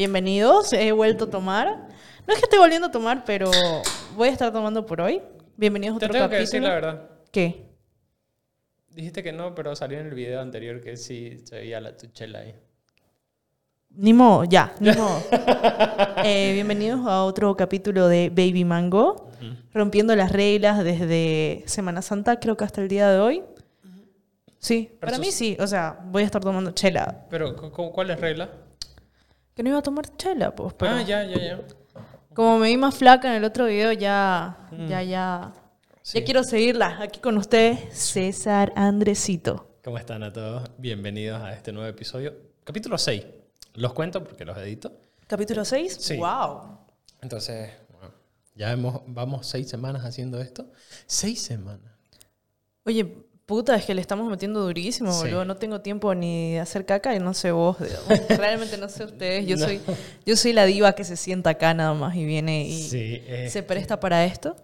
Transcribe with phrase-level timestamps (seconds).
[0.00, 1.88] Bienvenidos, he vuelto a tomar.
[2.26, 3.50] No es que esté volviendo a tomar, pero
[4.14, 5.22] voy a estar tomando por hoy.
[5.56, 6.40] Bienvenidos a Te otro tengo que capítulo.
[6.44, 7.10] decir la verdad.
[7.32, 7.64] ¿Qué?
[8.90, 12.40] Dijiste que no, pero salió en el video anterior que sí se veía la tuchela
[12.40, 12.54] ahí.
[13.88, 15.22] Ni modo, ya, ni modo.
[16.24, 19.30] Eh, bienvenidos a otro capítulo de Baby Mango,
[19.72, 23.42] rompiendo las reglas desde Semana Santa, creo que hasta el día de hoy.
[24.58, 27.24] Sí, para mí sí, o sea, voy a estar tomando chela.
[27.30, 28.50] Pero, cu- cu- ¿cuál es regla?
[29.56, 31.60] Que no iba a tomar chela, pues, pero Ah, ya, ya, ya.
[32.34, 35.52] como me vi más flaca en el otro video, ya, ya, ya,
[36.02, 36.18] Sí.
[36.18, 36.98] ya quiero seguirla.
[37.00, 39.78] Aquí con ustedes, César Andresito.
[39.82, 40.70] ¿Cómo están a todos?
[40.76, 42.34] Bienvenidos a este nuevo episodio.
[42.64, 43.24] Capítulo 6.
[43.76, 44.92] Los cuento porque los edito.
[45.26, 45.96] Capítulo 6.
[46.00, 46.18] Sí.
[46.18, 46.78] Wow.
[47.22, 48.12] Entonces, bueno,
[48.54, 50.70] ya hemos, vamos seis semanas haciendo esto.
[51.06, 51.92] Seis semanas.
[52.84, 55.24] Oye, puta, es que le estamos metiendo durísimo, Sí.
[55.26, 55.44] boludo.
[55.44, 57.76] No tengo tiempo ni de hacer caca y no sé vos.
[58.28, 59.46] Realmente no sé ustedes.
[59.46, 59.64] Yo, No.
[59.66, 59.80] soy,
[60.26, 63.22] yo soy la diva que se sienta acá nada más y viene y Sí.
[63.26, 64.56] eh, se presta para esto.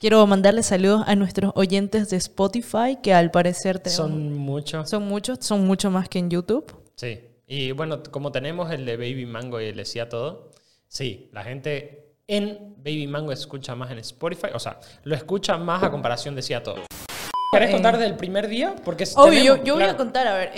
[0.00, 4.90] Quiero mandarle saludos a nuestros oyentes de Spotify, que al parecer tenemos- Son muchos.
[4.90, 6.66] son muchos, son mucho más que en YouTube.
[6.96, 7.20] Sí.
[7.46, 10.50] Y bueno, como tenemos el de Baby Mango y el decía todo,
[10.88, 15.80] sí, la gente en Baby Mango escucha más en Spotify, o sea, lo escucha más
[15.84, 16.82] a comparación de decía todo.
[17.52, 18.74] ¿Querés Eh, contar del primer día?
[18.84, 20.50] Porque Obvio, tenemos- yo, yo voy a contar, a ver.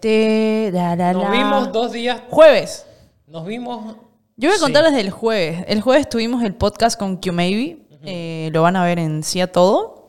[0.00, 1.30] Te, da, da, Nos la.
[1.30, 2.86] vimos dos días, Jueves.
[3.26, 3.96] nos vimos...
[4.36, 5.64] Yo voy a contar desde el jueves.
[5.68, 7.78] El jueves tuvimos el podcast con Q Maybe.
[8.04, 10.08] Eh, lo van a ver en Sí a Todo.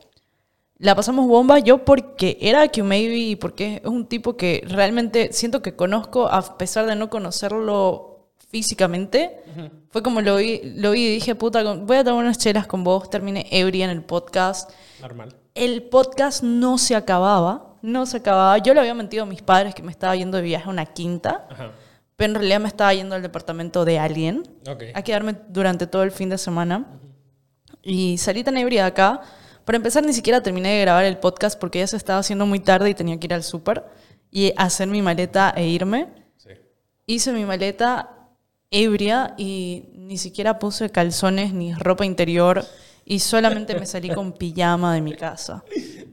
[0.78, 5.32] La pasamos bomba yo porque era Q Maybe y porque es un tipo que realmente
[5.32, 8.13] siento que conozco a pesar de no conocerlo
[8.54, 9.36] físicamente.
[9.90, 12.84] Fue como lo vi, lo vi y dije, puta, voy a tomar unas chelas con
[12.84, 13.10] vos.
[13.10, 14.70] Terminé ebria en el podcast.
[15.00, 15.34] Normal.
[15.56, 17.74] El podcast no se acababa.
[17.82, 18.58] No se acababa.
[18.58, 20.86] Yo le había mentido a mis padres que me estaba yendo de viaje a una
[20.86, 21.48] quinta.
[21.50, 21.72] Ajá.
[22.14, 24.84] Pero en realidad me estaba yendo al departamento de alguien Ok.
[24.94, 26.86] a quedarme durante todo el fin de semana.
[27.82, 29.20] Y salí tan ebria de acá.
[29.64, 32.60] Para empezar, ni siquiera terminé de grabar el podcast porque ya se estaba haciendo muy
[32.60, 33.84] tarde y tenía que ir al súper
[34.30, 36.06] y hacer mi maleta e irme.
[36.36, 36.50] Sí.
[37.06, 38.10] Hice mi maleta
[38.70, 42.64] ebria y ni siquiera puse calzones ni ropa interior
[43.06, 45.62] y solamente me salí con pijama de mi casa.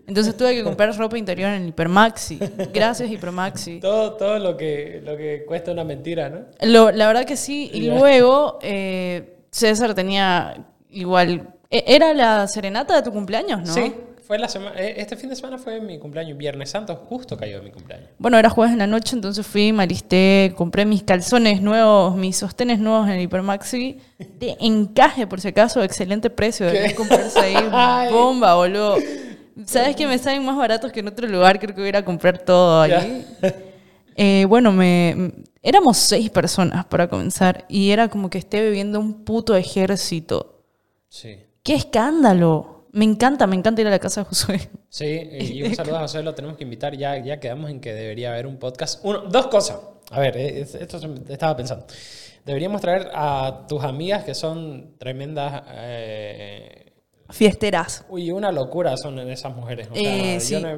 [0.08, 2.38] Entonces tuve que comprar ropa interior en Hipermaxi.
[2.74, 3.80] Gracias, Hipermaxi.
[3.80, 6.40] Todo, todo lo, que, lo que cuesta una mentira, ¿no?
[6.62, 7.70] Lo- la verdad que sí.
[7.74, 11.54] Y luego eh, César tenía igual...
[11.70, 13.74] e- ¿Era la serenata de tu cumpleaños, no?
[13.74, 13.94] Sí,
[14.32, 17.70] fue la semana, este fin de semana fue mi cumpleaños, Viernes Santo, justo cayó mi
[17.70, 18.12] cumpleaños.
[18.18, 22.38] Bueno, era jueves en la noche, entonces fui, me alisté, compré mis calzones nuevos, mis
[22.38, 24.00] sostenes nuevos en el Hipermaxi.
[24.40, 26.66] De encaje, por si acaso, excelente precio.
[26.66, 28.10] Deberías comprarse ahí.
[28.10, 28.96] Bomba, boludo.
[29.66, 31.60] ¿Sabes que me salen más baratos que en otro lugar?
[31.60, 33.28] Creo que voy a ir a comprar todo ahí.
[34.16, 35.32] Eh, bueno, me,
[35.62, 40.64] éramos seis personas para comenzar y era como que esté bebiendo un puto ejército.
[41.10, 41.38] Sí.
[41.64, 42.71] ¡Qué escándalo!
[42.94, 44.70] Me encanta, me encanta ir a la casa de Josué.
[44.90, 45.06] Sí,
[45.40, 46.96] y un saludo a José, lo tenemos que invitar.
[46.96, 49.00] Ya, ya quedamos en que debería haber un podcast.
[49.04, 49.78] Uno, dos cosas.
[50.12, 51.86] A ver, eh, es- esto estaba pensando.
[52.46, 55.64] Deberíamos traer a tus amigas que son tremendas.
[55.74, 56.92] eh,
[57.30, 58.04] Fiesteras.
[58.10, 59.88] uy, una locura son esas mujeres.
[59.90, 60.54] O Eh, sea, sí.
[60.56, 60.78] Yo no he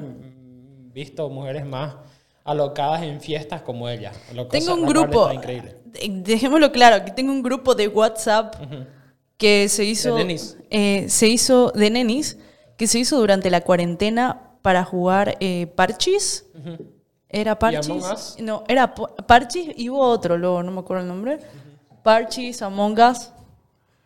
[0.94, 1.96] visto mujeres más
[2.44, 4.16] alocadas en fiestas como ellas.
[4.52, 5.78] Tengo un grupo, increíble.
[5.86, 8.56] de- dejémoslo claro, que tengo un grupo de WhatsApp
[9.38, 10.58] que se hizo, De nenis.
[10.70, 12.38] eh, se hizo de nenis,
[12.78, 16.46] que se hizo durante la cuarentena para jugar eh, parchis.
[17.30, 17.90] Era parchis.
[17.90, 18.36] Among Us?
[18.40, 21.40] No, era parchis y hubo otro, luego no me acuerdo el nombre.
[22.04, 23.32] Parchis, Among Us.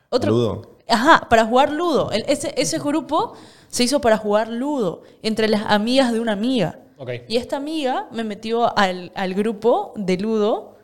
[0.10, 0.32] Otro.
[0.32, 0.78] Ludo.
[0.88, 2.12] Ajá, para jugar Ludo.
[2.12, 3.34] El- ese, ese grupo
[3.68, 6.80] se hizo para jugar Ludo entre las amigas de una amiga.
[7.28, 10.78] Y esta amiga me metió al, al grupo de Ludo.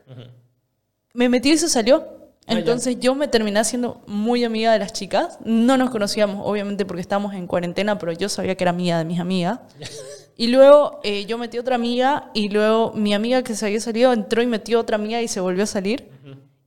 [1.14, 2.23] Me metió y se salió.
[2.48, 5.38] Entonces yo me terminé haciendo muy amiga de las chicas.
[5.46, 9.06] No nos conocíamos, obviamente, porque estábamos en cuarentena, pero yo sabía que era amiga de
[9.06, 9.60] mis amigas.
[10.36, 14.12] Y luego eh, yo metí otra amiga y luego mi amiga que se había salido
[14.14, 16.10] entró y metió otra amiga y se volvió a salir.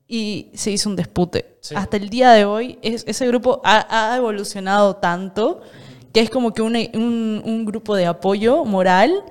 [0.06, 1.56] Y se hizo un dispute.
[1.62, 1.74] Sí.
[1.76, 5.62] Hasta el día de hoy es- ese grupo ha, ha evolucionado tanto
[6.12, 6.76] que es como que un,
[7.44, 9.24] un grupo de apoyo moral,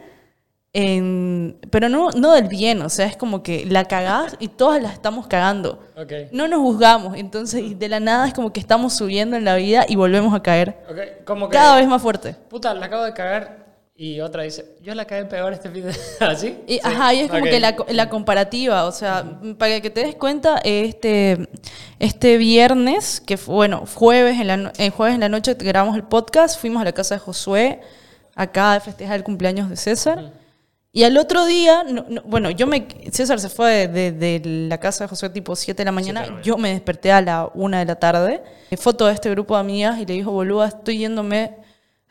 [0.77, 4.81] en- pero no, no del bien, o sea, es como que la cagás y todas
[4.83, 5.79] la estamos cagando.
[6.33, 9.85] No nos juzgamos, entonces de la nada es como que estamos subiendo en la vida
[9.87, 10.75] y volvemos a caer.
[10.89, 11.53] Ok, Como que.
[11.57, 12.35] Cada vez más fuerte.
[12.49, 13.63] Puta, la acabo de cagar.
[13.97, 15.95] Y otra dice, yo la cagué peor este fin de.
[16.19, 16.57] ¿Así?
[16.67, 16.79] Y, Sí.
[16.83, 19.23] Ajá, y es como que la, la comparativa, o sea,
[19.57, 21.47] para que te des cuenta, este,
[21.99, 25.95] este viernes, que fue, bueno, jueves en, la, no- eh, jueves en la noche grabamos
[25.95, 27.79] el podcast, fuimos a la casa de Josué,
[28.35, 30.33] acá a festejar el cumpleaños de César,
[30.97, 32.87] Y al otro día, no- no- bueno, yo me.
[33.11, 36.21] César se fue de, de- de la casa de José tipo 7 de la mañana.
[36.21, 36.45] de la mañana.
[36.47, 38.41] Yo me desperté a la 1 de la tarde.
[38.77, 41.57] Foto de este grupo de amigas y le dijo, boluda, estoy yéndome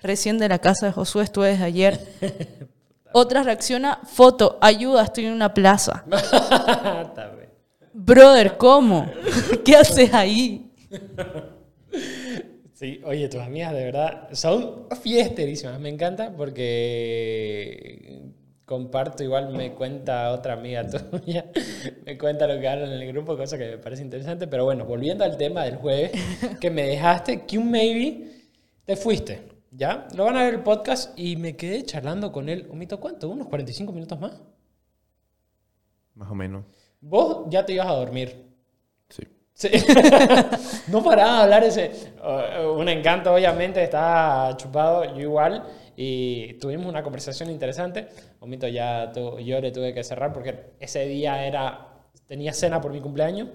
[0.02, 1.98] recién de la casa de Josué, estuve desde ayer.
[3.14, 6.04] Otra reacciona, foto, ayuda, estoy en una plaza.
[7.94, 9.10] Brother, ¿cómo?
[9.64, 10.70] ¿Qué haces ahí?
[12.74, 15.80] Sí, oye, tus amigas de verdad son fiesterísimas.
[15.80, 18.20] Me encanta porque
[18.64, 21.50] comparto, igual me cuenta otra amiga tuya,
[22.04, 24.46] me cuenta lo que hablan en el grupo, cosa que me parece interesante.
[24.46, 26.12] Pero bueno, volviendo al tema del jueves,
[26.60, 28.30] que me dejaste, que un maybe,
[28.84, 30.08] te fuiste, ¿ya?
[30.14, 33.28] Lo van a ver el podcast y me quedé charlando con él, un mito, ¿cuánto?
[33.28, 34.40] ¿Unos 45 minutos más?
[36.14, 36.64] Más o menos.
[37.00, 38.46] Vos ya te ibas a dormir.
[39.08, 39.24] Sí.
[39.52, 39.68] Sí.
[40.88, 41.90] no paraba de hablar ese.
[42.22, 45.64] uh, un encanto, obviamente, estaba chupado, yo igual.
[45.96, 48.08] Y tuvimos una conversación interesante.
[48.40, 51.90] Omito ya yo le tuve que cerrar porque ese día era.
[52.26, 53.48] Tenía cena por mi cumpleaños.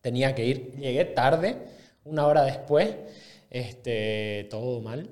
[0.00, 0.76] Tenía que ir.
[0.76, 1.56] Llegué tarde,
[2.04, 2.94] una hora después.
[3.50, 5.10] Este, todo mal.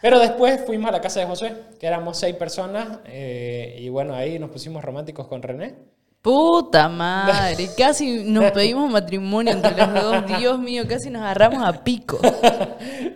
[0.00, 3.00] Pero después fuimos a la casa de José, que éramos seis personas.
[3.06, 5.74] eh, y bueno, ahí nos pusimos románticos con René.
[6.20, 10.38] Puta madre, casi nos pedimos matrimonio entre los dos.
[10.38, 12.18] Dios mío, casi nos agarramos a pico.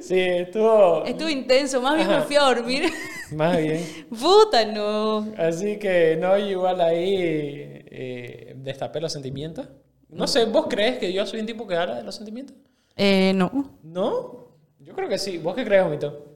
[0.00, 1.04] Sí, estuvo.
[1.04, 2.90] Estuvo intenso, más bien me fui a dormir.
[3.36, 3.80] Más bien.
[4.10, 5.28] Puta, no.
[5.38, 9.68] Así que no, igual ahí eh, destapé los sentimientos.
[10.08, 12.56] No sé, ¿vos crees que yo soy un tipo que habla de los sentimientos?
[12.96, 13.78] Eh, no.
[13.84, 14.48] ¿No?
[14.80, 15.38] Yo creo que sí.
[15.38, 16.31] ¿Vos qué crees, Omito?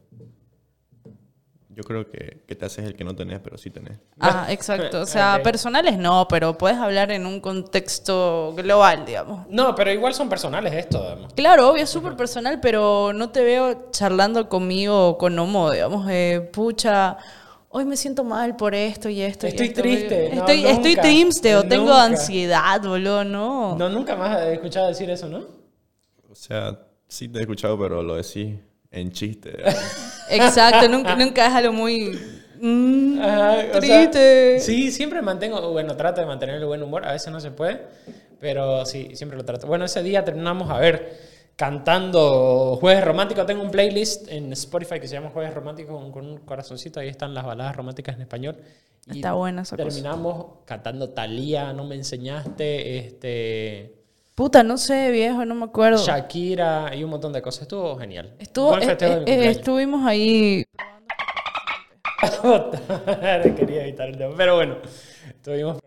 [1.76, 3.98] Yo creo que, que te haces el que no tenés, pero sí tenés.
[4.18, 5.00] Ah, exacto.
[5.02, 5.42] O sea, Ok.
[5.42, 9.46] personales no, pero puedes hablar en un contexto global, digamos.
[9.50, 11.32] No, pero igual son personales esto, además.
[11.36, 16.48] Claro, obvio, es súper personal, pero no te veo charlando conmigo con homo, digamos, eh,
[16.50, 17.18] pucha,
[17.68, 19.46] hoy me siento mal por esto y esto.
[19.46, 19.82] y Estoy esto".
[19.82, 20.30] triste.
[20.34, 21.02] No, Estoy, estoy nunca.
[21.02, 22.04] triste o tengo Nunca.
[22.04, 23.76] ansiedad, boludo, no.
[23.76, 25.40] No, nunca más he escuchado decir eso, ¿no?
[26.30, 28.54] O sea, sí te he escuchado, pero lo decís
[28.96, 29.56] en chiste.
[30.30, 32.18] Exacto, nunca, nunca es algo muy...
[32.60, 34.60] mm, Ajá, o sea, triste.
[34.60, 37.82] sí, siempre mantengo, bueno, trato de mantener el buen humor, a veces no se puede,
[38.40, 39.66] pero sí, siempre lo trato.
[39.66, 43.46] Bueno, ese día terminamos, a ver, cantando Jueves Románticos.
[43.46, 47.08] Tengo un playlist en Spotify que se llama Jueves Románticos con, con un corazoncito, ahí
[47.08, 48.56] están las baladas románticas en español.
[49.06, 49.88] Y Está buena esa cosa.
[49.88, 53.95] Terminamos cantando Talía, no me enseñaste, este,
[54.36, 55.96] Puta, no sé, viejo, no me acuerdo.
[56.04, 57.62] Shakira y un montón de cosas.
[57.62, 58.34] Estuvo genial.
[58.38, 60.62] Estuvo, eh, eh, estuvimos ahí.
[63.56, 64.34] Quería evitar el tema.
[64.36, 64.76] Pero bueno,
[65.26, 65.78] estuvimos.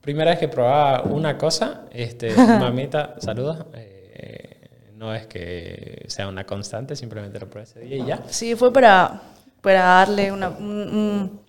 [0.00, 3.66] Primera vez que probaba una cosa, este, mamita, saludos.
[3.74, 8.22] Eh, no es que sea una constante, simplemente lo probé ese día y ya.
[8.28, 9.22] Sí, fue para,
[9.60, 11.40] para darle una, un, un-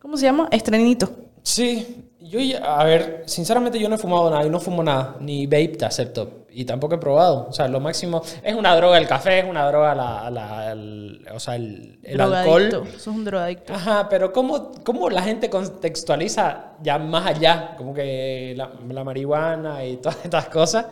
[0.00, 0.48] ¿Cómo se llama?
[0.50, 1.10] Estrenito.
[1.42, 5.46] Sí, yo, a ver, sinceramente yo no he fumado nada y no fumo nada, ni
[5.46, 6.38] vape te acepto.
[6.54, 7.46] Y tampoco he probado.
[7.48, 8.22] O sea, lo máximo.
[8.42, 12.18] Es una droga el café, es una droga la, la- el- o sea, el, el
[12.20, 12.88] alcohol.
[12.98, 13.72] Sos un drogadicto.
[13.72, 17.74] Ajá, pero ¿cómo, ¿cómo la gente contextualiza ya más allá?
[17.76, 20.86] Como que la, la marihuana y todas estas cosas.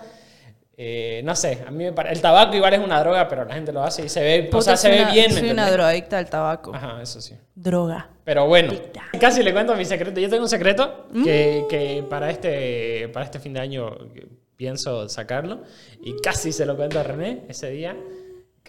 [0.83, 2.15] Eh, no sé, a mí me parece.
[2.15, 4.51] El tabaco igual es una droga, pero la gente lo hace y se ve, o
[4.51, 5.35] Puta, sea, se soy ve una- bien.
[5.35, 6.75] ¿me Soy una drogadicta del tabaco.
[6.75, 7.35] Ajá, eso sí.
[7.55, 8.09] Droga.
[8.25, 8.73] Pero bueno,
[9.21, 10.19] casi le cuento mi secreto.
[10.19, 13.95] Yo tengo un secreto que, que para, este, para este fin de año
[14.57, 15.65] pienso sacarlo.
[16.03, 17.95] Y casi se lo cuento a René ese día.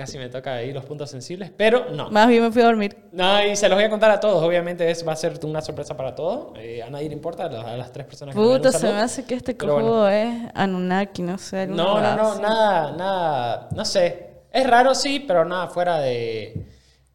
[0.02, 2.10] Casi me toca ahí los puntos sensibles, pero no.
[2.10, 2.98] Más bien me fui a dormir.
[3.12, 4.42] No, y se los voy a contar a todos.
[4.42, 6.58] Obviamente es, va a ser una sorpresa para todos.
[6.58, 9.00] Eh, a nadie le importa, a las, tres personas que den Puta, un se me
[9.00, 10.08] hace que este cojudo bueno.
[10.10, 11.68] es Anunnaki, no sé.
[11.68, 12.42] No, no, no, así.
[12.42, 14.30] nada, nada, no sé.
[14.52, 16.66] Es raro, sí, pero nada fuera de...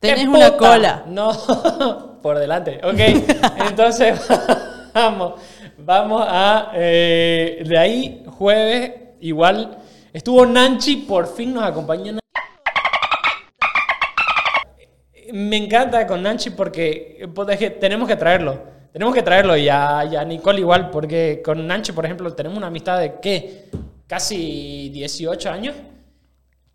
[0.01, 0.57] ¡Qué una puta!
[0.57, 1.05] cola.
[1.09, 2.79] No, por delante.
[2.85, 3.01] Ok,
[3.69, 4.17] entonces
[4.95, 5.41] vamos,
[5.79, 6.71] vamos a...
[6.77, 9.77] eh, de ahí, jueves, igual,
[10.13, 12.17] estuvo Nanchi, por fin nos acompañó
[15.37, 18.59] Me encanta con Nanchi porque pues, es que tenemos que traerlo.
[18.91, 22.57] Tenemos que traerlo y a, y a Nicole igual, porque con Nanchi, por ejemplo, tenemos
[22.57, 23.69] una amistad de ¿qué?
[24.07, 25.77] Casi 18 años.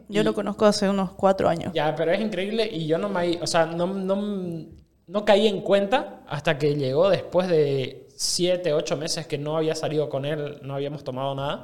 [0.08, 1.74] Yo lo conozco hace unos cuatro años.
[1.74, 4.68] Ya, pero es increíble y yo no me, o sea, no, no,
[5.08, 9.74] no caí en cuenta hasta que llegó después de 7, 8 meses que no había
[9.74, 11.64] salido con él, no habíamos tomado nada.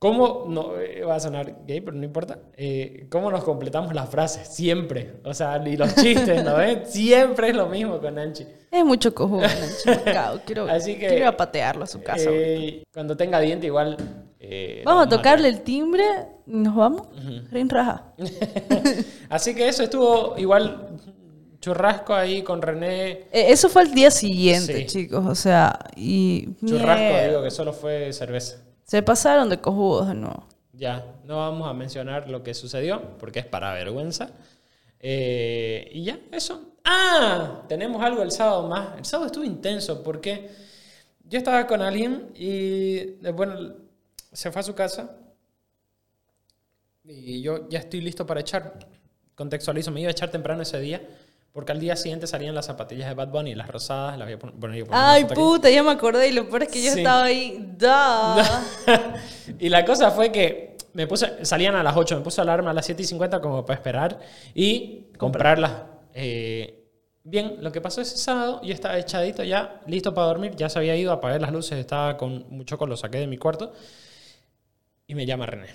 [0.00, 4.08] ¿Cómo, no, eh, va a sonar gay, pero no importa, eh, cómo nos completamos las
[4.08, 4.48] frases?
[4.48, 5.16] Siempre.
[5.24, 6.86] O sea, y los chistes, ¿no ven?
[6.86, 8.46] Siempre es lo mismo con Nanchi.
[8.70, 9.42] Es mucho cojudo,
[9.86, 10.40] mercado.
[10.46, 12.30] Quiero, Así que, quiero ir a patearlo a su casa.
[12.32, 13.98] Eh, cuando tenga diente igual...
[14.38, 16.04] eh, vamos a tocarle el timbre
[16.46, 17.06] y nos vamos.
[17.50, 18.14] Rin raja.
[19.28, 20.96] Así que eso estuvo igual
[21.60, 23.10] churrasco ahí con René.
[23.32, 24.86] Eh, Eso fue el día siguiente, Sí.
[24.86, 25.26] chicos.
[25.26, 26.54] O sea, y.
[26.64, 27.28] Churrasco, mierda.
[27.28, 28.56] digo que solo fue cerveza.
[28.90, 30.48] Se pasaron de cojudos de nuevo.
[30.72, 34.32] Ya, no vamos a mencionar lo que sucedió porque es para vergüenza.
[34.98, 36.72] Eh, y ya, eso.
[36.84, 38.98] Ah, tenemos algo el sábado más.
[38.98, 40.50] El sábado estuvo intenso porque
[41.22, 43.76] yo estaba con alguien y, eh, bueno,
[44.32, 45.16] se fue a su casa
[47.04, 48.76] y yo ya estoy listo para echar.
[49.36, 51.00] Contextualizo, me iba a echar temprano ese día
[51.52, 54.38] porque al día siguiente salían las zapatillas de Bad Bunny, las rosadas, las voy a
[54.38, 54.54] poner.
[54.56, 55.34] bueno, yo Ay, aquí.
[55.34, 56.28] puta, ya me acordé.
[56.28, 56.98] Y lo peor es que yo Sí.
[56.98, 57.72] estaba ahí.
[57.76, 58.62] Da.
[59.58, 62.74] y la cosa fue que me puse, salían a las 8, me puse alarma a
[62.74, 64.20] las 7 y 50 como para esperar
[64.54, 65.72] y comprarlas.
[66.14, 66.84] Eh,
[67.24, 70.78] bien, lo que pasó ese sábado, yo estaba echadito ya, listo para dormir, ya se
[70.78, 73.72] había ido, apagué las luces, estaba con mucho con lo saqué de mi cuarto
[75.06, 75.68] y me llama René.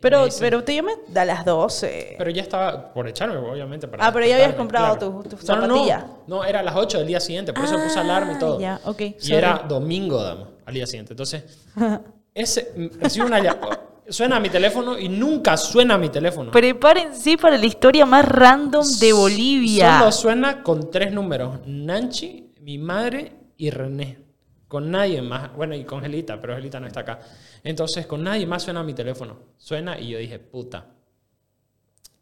[0.00, 2.14] Pero, pero te llamé a las 12.
[2.16, 3.86] pero ya estaba por echarme, obviamente.
[3.86, 5.74] Para Ah, pero ya habías comprado tus- tus No, no, no.
[5.74, 6.04] zapatillas.
[6.26, 8.56] No, era a las 8 del día siguiente, por eso puse alarma y todo.
[8.56, 9.00] Ah, Ya, ok.
[9.00, 9.34] Y sorry.
[9.34, 11.12] era domingo, dama, al día siguiente.
[11.12, 11.44] Entonces,
[12.34, 13.80] ese, recibo una llamada.
[14.08, 16.50] Suena a mi teléfono y nunca suena a mi teléfono.
[16.50, 19.98] Prepárense para la historia más random de Bolivia.
[20.00, 24.18] Solo suena con tres números: Nanchi, mi madre y René.
[24.66, 25.54] Con nadie más.
[25.54, 27.20] Bueno, y con Gelita, pero Gelita no está acá.
[27.62, 29.38] Entonces, con nadie más suena mi teléfono.
[29.56, 30.86] Suena y yo dije, puta.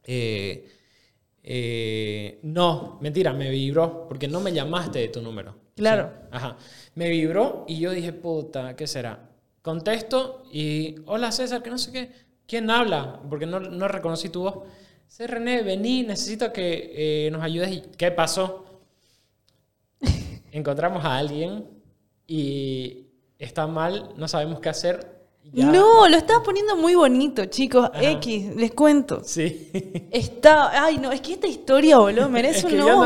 [0.04, 0.68] Eh,
[1.42, 5.56] eh, no, mentira, me vibró, porque no me llamaste de tu número.
[5.76, 6.10] Claro.
[6.12, 6.56] Sí, Ajá.
[6.94, 9.30] Me vibró y yo dije, puta, ¿qué será?
[9.62, 12.12] Contesto y, hola César, que no sé qué.
[12.46, 13.20] ¿Quién habla?
[13.28, 14.64] Porque no, no reconocí tu voz.
[15.06, 17.70] Sí, René, vení, necesito que eh, nos ayudes.
[17.70, 18.82] ¿Y ¿Qué pasó?
[20.52, 21.66] Encontramos a alguien
[22.26, 23.06] y
[23.38, 25.17] está mal, no sabemos qué hacer.
[25.52, 27.90] Ya- No, lo estabas poniendo muy bonito, chicos.
[27.98, 29.22] X, les cuento.
[29.24, 29.70] Sí.
[30.10, 33.04] Está, ay no, es que esta historia, boludo, merece Es que un no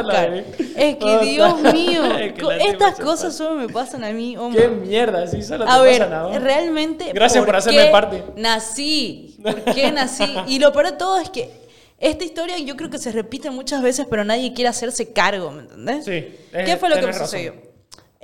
[0.76, 1.18] es que.
[1.24, 4.68] Dios mío, Es que estas cosas solo me pasan a mí, ¿Qué hombre.
[4.68, 5.26] mierda?
[5.28, 6.42] Sí, solo te A ver, pasan a vos.
[6.42, 7.12] realmente.
[7.12, 8.24] Gracias por hacerme qué parte.
[8.36, 9.36] Nací.
[9.42, 10.24] ¿Por qué nací?
[10.48, 11.50] Y lo peor de todo es que
[11.98, 15.60] esta historia yo creo que se repite muchas veces, pero nadie quiere hacerse cargo, ¿me
[15.62, 16.04] entendés?
[16.04, 16.10] Sí,
[16.50, 17.26] ¿Qué eh, fue lo que me razón.
[17.26, 17.71] sucedió?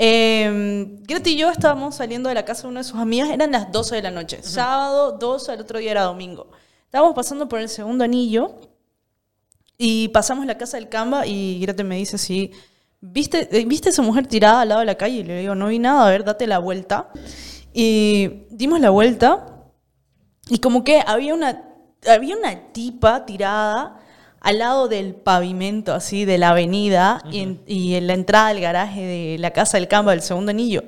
[0.01, 3.51] Eh, Greta y yo estábamos saliendo de la casa de una de sus amigas, eran
[3.51, 6.47] las 12 de la noche, sábado 12, el otro día era domingo.
[6.85, 8.55] Estábamos pasando por el segundo anillo
[9.77, 12.53] y pasamos la casa del Camba y Greta me dice así,
[13.01, 15.17] ¿viste, eh, ¿viste esa mujer tirada al lado de la calle?
[15.17, 17.11] Y le digo, no vi nada, a ver, date la vuelta.
[17.73, 19.65] Y dimos la vuelta
[20.49, 21.65] y como que había una,
[22.09, 23.98] había una tipa tirada
[24.49, 28.63] al lado del pavimento, así, de la avenida y, en, y en la entrada del
[28.63, 30.85] garaje de la casa del Camba del segundo anillo.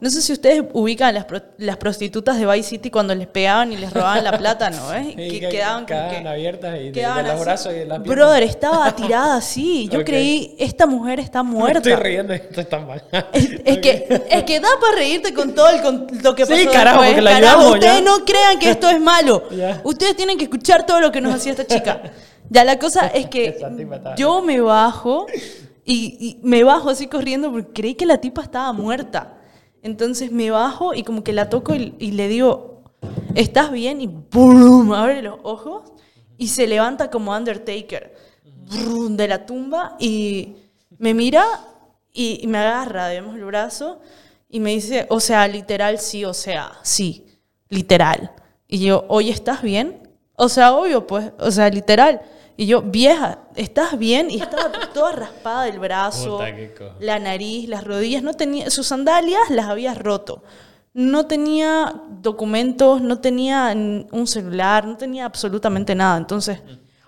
[0.00, 3.72] No sé si ustedes ubican las, pro- las prostitutas de Vice City cuando les pegaban
[3.72, 4.94] y les robaban la plata, ¿no?
[4.94, 5.06] ¿Eh?
[5.08, 7.86] Sí, que, que quedaban quedaban que- abiertas y de, de quedaban los brazos y de
[7.86, 8.16] las piernas.
[8.16, 9.88] Brother, estaba tirada así.
[9.90, 11.78] Yo creí, esta mujer está Me muerta.
[11.78, 13.02] estoy riendo esto está mal.
[13.32, 16.52] Es, es que, es que da para reírte con todo el, con lo que Sí,
[16.52, 17.58] pasó carajo, después, porque la carajo.
[17.58, 18.00] ayudamos, Ustedes ya.
[18.18, 19.42] no crean que esto es malo.
[19.84, 22.02] Ustedes tienen que escuchar todo lo que nos hacía esta chica.
[22.50, 23.58] Ya, la cosa es que
[24.16, 25.26] yo me bajo
[25.84, 29.34] y, y me bajo así corriendo porque creí que la tipa estaba muerta.
[29.82, 32.82] Entonces me bajo y como que la toco y, le digo,
[33.34, 34.00] ¿estás bien?
[34.00, 34.92] Y ¡brum!
[34.92, 35.92] abre los ojos
[36.36, 38.14] y se levanta como Undertaker
[39.10, 40.56] de la tumba y
[40.98, 41.44] me mira
[42.12, 44.00] y, y me agarra, digamos, el brazo
[44.48, 47.26] y me dice, o sea, literal, sí, o sea, sí,
[47.68, 48.32] literal.
[48.66, 50.08] Y yo, oye, ¿estás bien?
[50.36, 52.20] O sea, obvio, pues, o sea, literal.
[52.60, 54.32] Y yo, vieja, ¿estás bien?
[54.32, 59.48] Y estaba toda raspada del brazo, Puta, la nariz, las rodillas, no tenía, sus sandalias
[59.50, 60.42] las había roto.
[60.92, 63.72] No tenía documentos, no tenía
[64.10, 66.18] un celular, no tenía absolutamente nada.
[66.18, 66.58] Entonces,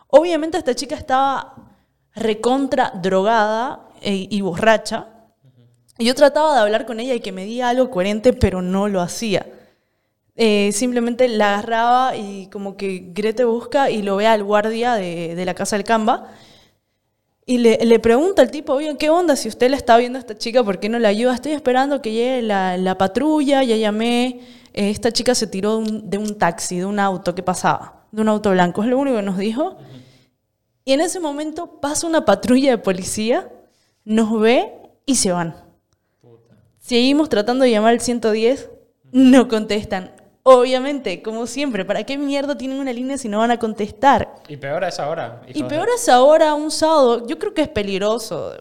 [0.06, 1.56] obviamente esta chica estaba
[2.14, 5.08] recontra drogada eh, y borracha.
[5.98, 8.86] Y yo trataba de hablar con ella y que me diga algo coherente, pero no
[8.86, 9.44] lo hacía.
[10.42, 15.34] Eh, simplemente la agarraba y como que Grete busca y lo ve al guardia de,
[15.34, 16.32] de la casa del Camba.
[17.44, 19.36] Y le, le pregunta al tipo, oye, ¿qué onda?
[19.36, 21.34] Si usted la está viendo a esta chica, ¿por qué no la ayuda?
[21.34, 24.40] Estoy esperando que llegue la, la patrulla, ya llamé.
[24.72, 28.06] Eh, esta chica se tiró de un, de un taxi, de un auto que pasaba,
[28.10, 28.82] de un auto blanco.
[28.82, 29.76] Es lo único que nos dijo.
[30.86, 33.46] Y en ese momento pasa una patrulla de policía,
[34.06, 34.72] nos ve
[35.04, 35.54] y se van.
[36.78, 38.70] Seguimos tratando de llamar al 110,
[39.12, 40.12] no contestan.
[40.42, 44.36] Obviamente, como siempre, ¿para qué mierda tienen una línea si no van a contestar?
[44.48, 45.42] Y peor a esa hora.
[45.48, 48.54] Y peor es ahora, un sábado, yo creo que es peligroso.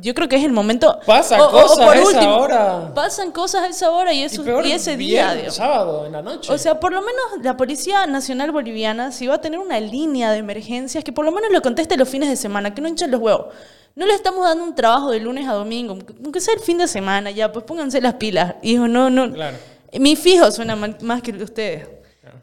[0.00, 0.98] Yo creo que es el momento...
[1.06, 2.94] Pasa cosas a esa hora.
[2.94, 5.34] Pasan cosas a esa hora y, Y eso, peor y ese día.
[5.34, 5.56] digamos.
[5.56, 6.52] sábado, en la noche.
[6.52, 10.30] O sea, por lo menos la Policía Nacional Boliviana, si va a tener una línea
[10.30, 13.10] de emergencias, que por lo menos lo conteste los fines de semana, que no hinchen
[13.10, 13.46] los huevos.
[13.94, 16.88] no le estamos dando un trabajo de lunes a domingo, aunque sea el fin de
[16.88, 18.54] semana, ya, pues pónganse las pilas.
[18.62, 19.30] Y dijo, no, no.
[19.32, 19.56] Claro.
[19.98, 21.88] Mi fijo suena más que el de ustedes.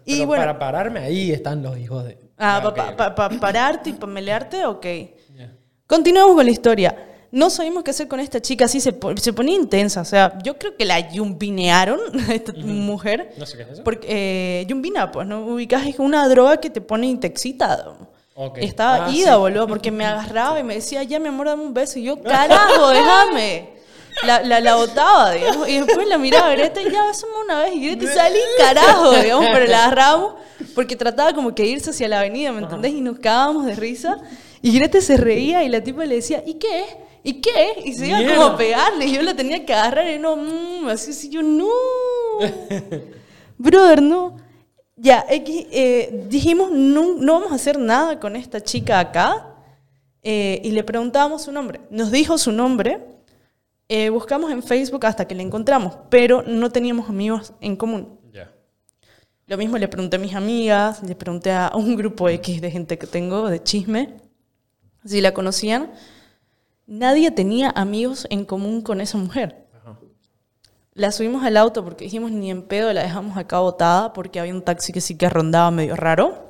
[0.05, 2.17] Y bueno, para pararme ahí están los hijos de...
[2.37, 3.39] ah, Ah, para ok, ok.
[3.39, 4.85] pararte y para melearte, ok.
[5.35, 5.51] Ya.
[5.87, 7.09] Continuemos con la historia.
[7.31, 10.01] No sabíamos qué hacer con esta chica, así se, po- se ponía intensa.
[10.01, 11.99] O sea, yo creo que la yumbinearon
[12.29, 13.33] a esta mujer.
[13.37, 13.83] No sé qué es eso.
[13.83, 14.07] Porque
[14.61, 15.45] eh, yumbina, pues, ¿no?
[15.45, 17.93] Ubicás es una droga que te pone intexita.
[18.35, 18.57] Ok.
[18.61, 19.37] Estaba Ah, ida, sí.
[19.39, 21.99] boludo, porque me agarraba y me decía, ya, mi amor, dame un beso.
[21.99, 23.74] Y yo, carajo, déjame.
[24.23, 25.67] La, la, la botaba, digamos.
[25.67, 27.75] Y después la miraba a Greta y ya, besame una vez.
[27.75, 30.33] Y Greta salí, carajo, digamos, pero la agarramos
[30.73, 32.93] porque trataba como que irse hacia la avenida, ¿me entendés?
[32.93, 34.17] Y nos cagábamos de risa.
[34.61, 36.87] Y Greta se reía y la tipa le decía, ¿y qué es?
[37.23, 37.85] ¿Y qué es?
[37.85, 39.05] Y se iba como a pegarle.
[39.05, 41.67] Y yo la tenía que agarrar y no, mm, así, así, yo, no.
[43.57, 44.37] Brother, no.
[44.97, 49.55] Ya, eh, dijimos, no, no vamos a hacer nada con esta chica acá.
[50.23, 51.81] eh, y le preguntábamos su nombre.
[51.89, 53.01] Nos dijo su nombre.
[53.87, 58.19] Eh, buscamos en Facebook hasta que la encontramos, pero no teníamos amigos en común.
[59.47, 62.97] Lo mismo le pregunté a mis amigas, le pregunté a un grupo X de gente
[62.97, 64.15] que tengo de chisme,
[65.05, 65.91] si la conocían.
[66.87, 69.67] Nadie tenía amigos en común con esa mujer.
[69.71, 69.99] Ajá.
[70.93, 74.51] La subimos al auto porque dijimos ni en pedo, la dejamos acá botada porque había
[74.51, 76.49] un taxi que sí que rondaba medio raro.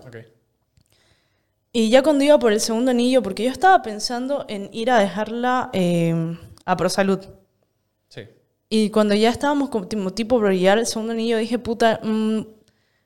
[1.73, 4.99] Y ya cuando iba por el segundo anillo, porque yo estaba pensando en ir a
[4.99, 7.19] dejarla eh, a ProSalud.
[8.09, 8.21] Sí.
[8.69, 12.39] Y cuando ya estábamos como tipo, tipo llegar el segundo anillo, dije, puta, mm,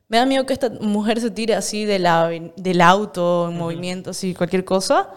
[0.07, 4.11] me da miedo que esta mujer se tire así de la, del auto, en movimiento,
[4.11, 5.09] así, cualquier cosa.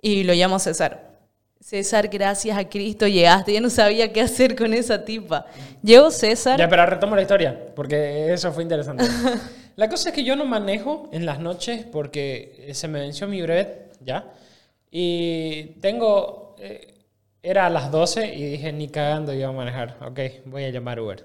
[0.00, 1.16] Y lo llamo César.
[1.60, 3.52] César, gracias a Cristo llegaste.
[3.52, 5.46] Ya no sabía qué hacer con esa tipa.
[5.82, 6.58] Llegó César.
[6.58, 9.04] Ya, pero retomo la historia, porque eso fue interesante.
[9.76, 13.42] la cosa es que yo no manejo en las noches porque se me venció mi
[13.42, 14.30] brevet, ¿ya?
[14.90, 16.54] Y tengo...
[16.60, 16.92] eh,
[17.46, 19.98] era a las 12 y dije, ni cagando iba a manejar.
[20.04, 21.24] Ok, voy a llamar Uber.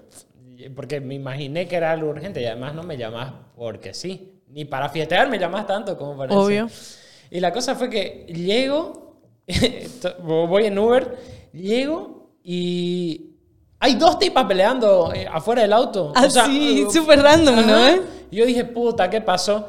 [0.76, 4.40] Porque me imaginé que era algo urgente y además no me llamás porque sí.
[4.46, 6.40] Ni para fiestear me llamás tanto como para eso.
[6.40, 6.68] Obvio.
[7.28, 9.16] Y la cosa fue que llego,
[10.22, 11.18] voy en Uber,
[11.52, 13.32] llego y
[13.80, 16.12] hay dos tipas peleando eh, afuera del auto.
[16.14, 17.88] Así, uh, súper random, ¿no?
[18.30, 19.68] Yo dije, puta, ¿qué pasó?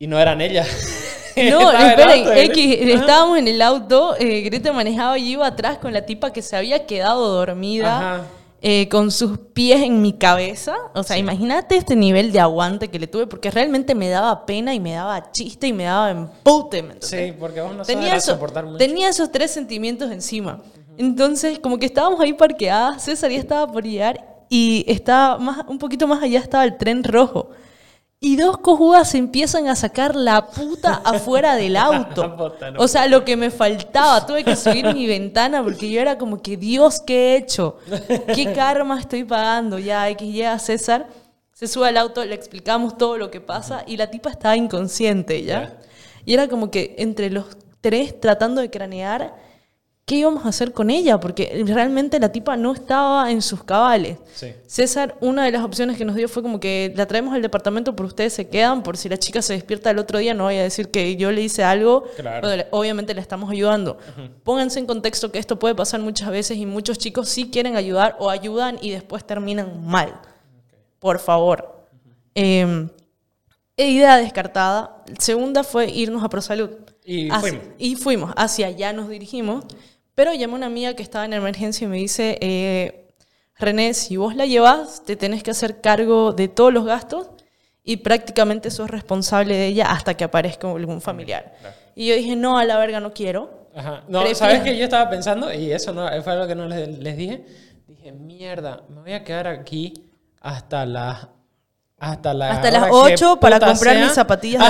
[0.00, 1.04] Y no eran ellas.
[1.50, 2.26] No, esperen.
[2.50, 3.00] X, Ajá.
[3.00, 6.42] estábamos en el auto, eh, Greta manejaba y yo iba atrás con la tipa que
[6.42, 8.26] se había quedado dormida
[8.60, 10.74] eh, con sus pies en mi cabeza.
[10.94, 14.74] O sea, imagínate este nivel de aguante que le tuve porque realmente me daba pena
[14.74, 16.84] y me daba chiste y me daba empute.
[17.00, 18.78] Sí, porque vos no tenía, sabes eso- soportar mucho.
[18.78, 20.60] tenía esos tres sentimientos encima.
[20.96, 25.78] Entonces, como que estábamos ahí parqueadas, César ya estaba por llegar y estaba más, un
[25.78, 27.50] poquito más allá estaba el tren rojo.
[28.20, 32.54] Y dos cojudas empiezan a sacar la puta afuera del auto.
[32.78, 36.42] O sea, lo que me faltaba, tuve que subir mi ventana porque yo era como
[36.42, 37.78] que, Dios, ¿qué he hecho?
[38.34, 39.78] ¿Qué karma estoy pagando?
[39.78, 41.06] Ya, X llega César,
[41.52, 45.44] se sube al auto, le explicamos todo lo que pasa y la tipa estaba inconsciente.
[45.44, 45.78] Ya.
[46.24, 49.34] Y era como que entre los tres tratando de cranear
[50.08, 54.16] qué íbamos a hacer con ella, porque realmente la tipa no estaba en sus cabales.
[54.34, 54.54] Sí.
[54.66, 57.94] César, una de las opciones que nos dio fue como que la traemos al departamento,
[57.94, 60.56] pero ustedes se quedan, por si la chica se despierta el otro día, no voy
[60.56, 62.48] a decir que yo le hice algo, Claro.
[62.70, 63.98] obviamente le estamos ayudando.
[64.44, 68.16] Pónganse en contexto que esto puede pasar muchas veces y muchos chicos sí quieren ayudar
[68.18, 70.14] o ayudan y después terminan mal.
[70.98, 71.84] Por favor.
[72.34, 72.88] Eh,
[73.76, 75.04] idea descartada.
[75.18, 76.70] Segunda fue irnos a ProSalud.
[77.04, 77.66] Y Hacia- fuimos.
[77.78, 78.32] Y fuimos.
[78.36, 79.64] Hacia allá nos dirigimos.
[80.18, 83.06] Pero llamó una amiga que estaba en emergencia y me dice, eh,
[83.56, 87.28] René, si vos la llevas, te tenés que hacer cargo de todos los gastos
[87.84, 91.54] y prácticamente sos responsable de ella hasta que aparezca algún familiar.
[91.94, 93.68] Y yo dije, no, a la verga no quiero.
[93.76, 94.02] Ajá.
[94.08, 95.52] No, Prefiero- ¿sabes qué yo estaba pensando?
[95.54, 97.46] Y eso no, fue algo que no les, les dije.
[97.86, 99.94] Dije, mierda, me voy a quedar aquí
[100.40, 101.28] hasta las...
[102.00, 104.04] Hasta, la Hasta las que 8 para comprar sea.
[104.04, 104.62] mis zapatillas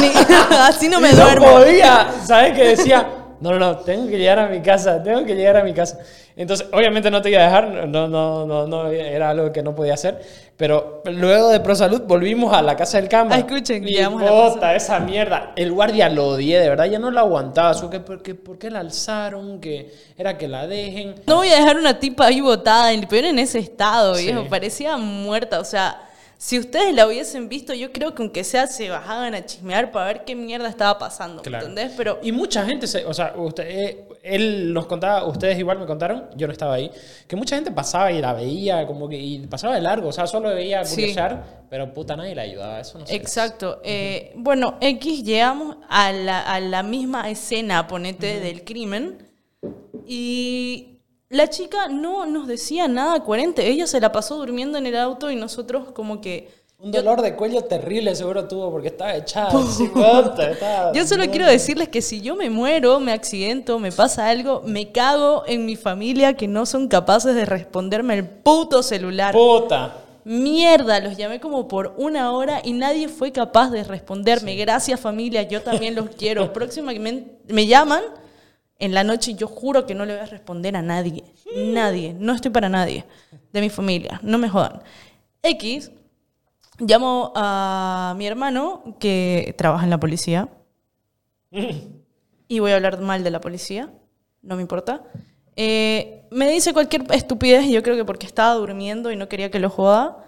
[0.00, 0.08] de.
[0.60, 1.46] Así no me Y duermo.
[1.50, 3.06] podía, ¿sabes qué decía?
[3.44, 5.98] No, no, no, tengo que llegar a mi casa, tengo que llegar a mi casa.
[6.34, 9.74] Entonces, obviamente no te iba a dejar, no, no, no, no, era algo que no
[9.74, 10.18] podía hacer.
[10.56, 13.36] Pero luego de ProSalud volvimos a la casa del cambio.
[13.36, 14.74] Ah, escuchen, y llegamos a la puta, casa.
[14.76, 15.52] esa mierda.
[15.56, 17.74] El guardia lo odié, de verdad, ya no lo aguantaba.
[17.74, 19.60] Su que, ¿por, qué, ¿Por qué la alzaron?
[19.60, 21.16] Que era que la dejen.
[21.26, 24.24] No voy a dejar una tipa ahí botada, en- pero en ese estado, Sí.
[24.24, 24.46] viejo.
[24.48, 26.00] Parecía muerta, o sea,
[26.46, 30.04] Si ustedes la hubiesen visto, yo creo que aunque sea se bajaban a chismear para
[30.08, 31.68] ver qué mierda estaba pasando, ¿me Claro.
[31.68, 31.94] ¿entendés?
[31.96, 35.86] Pero Y mucha gente, se- o sea, usted, eh, él nos contaba, ustedes igual me
[35.86, 36.90] contaron, yo no estaba ahí,
[37.26, 40.26] que mucha gente pasaba y la veía, como que, y pasaba de largo, o sea,
[40.26, 40.96] solo veía Sí.
[40.96, 43.14] curiosear, pero puta nadie la ayudaba, eso no sé.
[43.16, 43.80] Exacto.
[43.82, 49.16] Eh, bueno, X llegamos a la, a la misma escena, ponete, del crimen.
[50.06, 50.93] Y
[51.34, 53.66] la chica no nos decía nada coherente.
[53.68, 56.48] Ella se la pasó durmiendo en el auto y nosotros como que...
[56.78, 59.48] Un dolor de cuello terrible seguro tuvo porque estaba echada.
[60.50, 64.62] estaba- Yo solo quiero decirles que si yo me muero, me accidento, me pasa algo,
[64.66, 69.32] me cago en mi familia que no son capaces de responderme el puto celular.
[69.34, 69.96] Puta.
[70.24, 74.56] Mierda, los llamé como por una hora y nadie fue capaz de responderme.
[74.56, 76.52] Gracias familia, yo también los quiero.
[76.52, 78.02] Próximamente me llaman
[78.78, 81.24] en la noche yo juro que no le voy a responder a nadie.
[81.56, 83.04] Nadie, no estoy para nadie
[83.52, 84.82] de mi familia, no me jodan.
[85.42, 85.92] X,
[86.78, 90.48] llamo a mi hermano que trabaja en la policía
[92.48, 93.92] y voy a hablar mal de la policía,
[94.42, 95.04] no me importa.
[95.56, 99.60] Eh, me dice cualquier estupidez, yo creo que porque estaba durmiendo y no quería que
[99.60, 100.23] lo joda.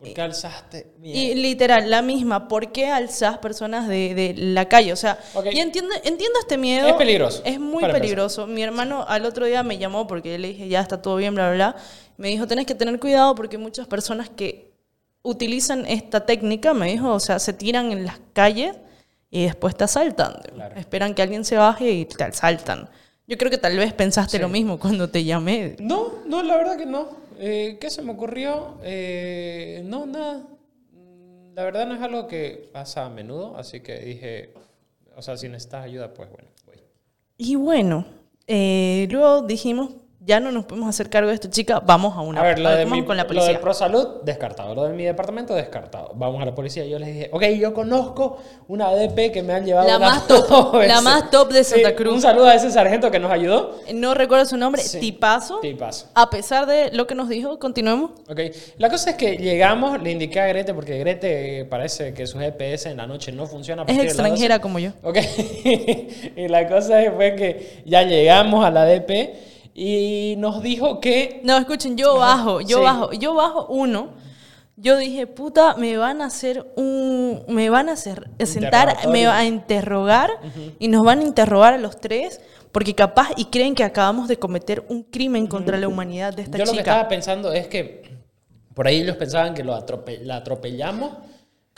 [0.00, 0.92] ¿Y por qué alzaste?
[1.02, 4.92] Y literal, la misma, ¿por qué alzas personas de, de la calle?
[4.92, 5.18] O sea,
[5.52, 6.88] y entiendo, entiendo este miedo.
[6.88, 8.00] Es peligroso, Es muy empezar.
[8.00, 8.46] peligroso.
[8.46, 11.48] Mi hermano al otro día me llamó porque le dije, ya está todo bien, bla,
[11.52, 11.76] bla, bla.
[12.16, 14.70] Me dijo, tenés que tener cuidado porque muchas personas que
[15.22, 18.74] utilizan esta técnica, me dijo, o sea, se tiran en las calles
[19.30, 20.34] y después te asaltan.
[20.54, 20.76] Claro.
[20.76, 22.88] Esperan que alguien se baje y te asaltan.
[23.26, 25.76] Yo creo que tal vez pensaste lo mismo cuando te llamé.
[25.78, 27.19] No, no, la verdad que no.
[27.42, 28.76] Eh, ¿Qué se me ocurrió?
[28.82, 30.46] Eh, no, nada.
[30.92, 34.52] Mm, La verdad no es algo que pasa a menudo, así que dije,
[35.16, 36.76] o sea, si necesitas ayuda, pues bueno, voy.
[37.38, 38.04] Y bueno,
[38.46, 39.90] eh, luego dijimos,
[40.22, 42.68] ya no nos podemos hacer cargo de esto, chica, vamos a una A ver, lo,
[42.70, 43.52] de mi, con la lo policía.
[43.52, 44.74] del ProSalud, descartado.
[44.74, 46.12] Lo de mi departamento, descartado.
[46.14, 46.84] Vamos a la policía.
[46.84, 48.36] Yo les dije, ok, yo conozco
[48.68, 51.02] una ADP que me han llevado La más top, la veces".
[51.02, 52.14] más top de Santa Sí, Cruz.
[52.14, 53.76] Un saludo a ese sargento que nos ayudó.
[53.94, 55.00] No recuerdo su nombre, Sí.
[55.00, 55.58] tipazo.
[55.60, 56.08] Tipazo.
[56.14, 58.10] A pesar de lo que nos dijo, continuemos.
[58.28, 58.40] Ok,
[58.76, 62.90] la cosa es que llegamos, le indiqué a Grete, porque Grete parece que su GPS
[62.90, 63.84] en la noche no funciona.
[63.88, 64.62] Es de extranjera 12.
[64.62, 64.90] como yo.
[65.02, 65.16] Ok,
[66.36, 71.40] y la cosa fue que ya llegamos a la DP y nos dijo que...
[71.44, 72.82] No, escuchen, yo bajo, yo sí.
[72.84, 74.08] bajo, yo bajo uno.
[74.76, 77.42] Yo dije, puta, me van a hacer un.
[77.48, 80.30] Me van a hacer sentar, me van a interrogar
[80.78, 82.40] y nos van a interrogar a los tres
[82.72, 86.56] porque capaz y creen que acabamos de cometer un crimen contra la humanidad de esta
[86.56, 86.90] Yo lo que chica.
[86.92, 88.20] estaba pensando es que
[88.72, 91.12] por ahí ellos pensaban que lo atrope- la atropellamos.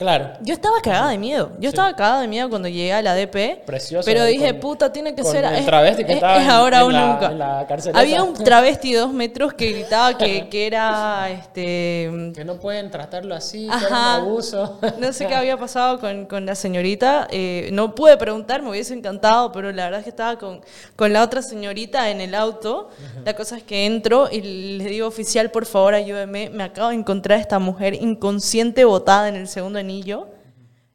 [0.03, 0.31] Claro.
[0.43, 1.53] Yo estaba cagada de miedo.
[1.59, 3.63] Yo estaba cagada de miedo cuando llegué a la DP.
[3.65, 5.45] Precioso Pero dije, con- puta, tiene que con ser.
[5.45, 7.27] el es- travesti que es- estaba es ahora en o la- nunca.
[7.27, 7.99] en la carceleta.
[8.01, 11.31] Había un travesti de dos metros que gritaba que, que era.
[11.31, 14.79] este Que no pueden tratarlo así, que era un abuso.
[14.99, 17.29] No sé qué había pasado con, con la señorita.
[17.31, 20.61] eh, no pude preguntar, me hubiese encantado, pero la verdad es que estaba con,
[20.97, 22.91] con la otra señorita en el auto.
[23.25, 24.41] La cosa es que entro y
[24.79, 26.51] le digo, oficial, por favor, ayúdeme.
[26.51, 30.29] Me acabo de encontrar esta mujer inconsciente botada en el segundo anillo.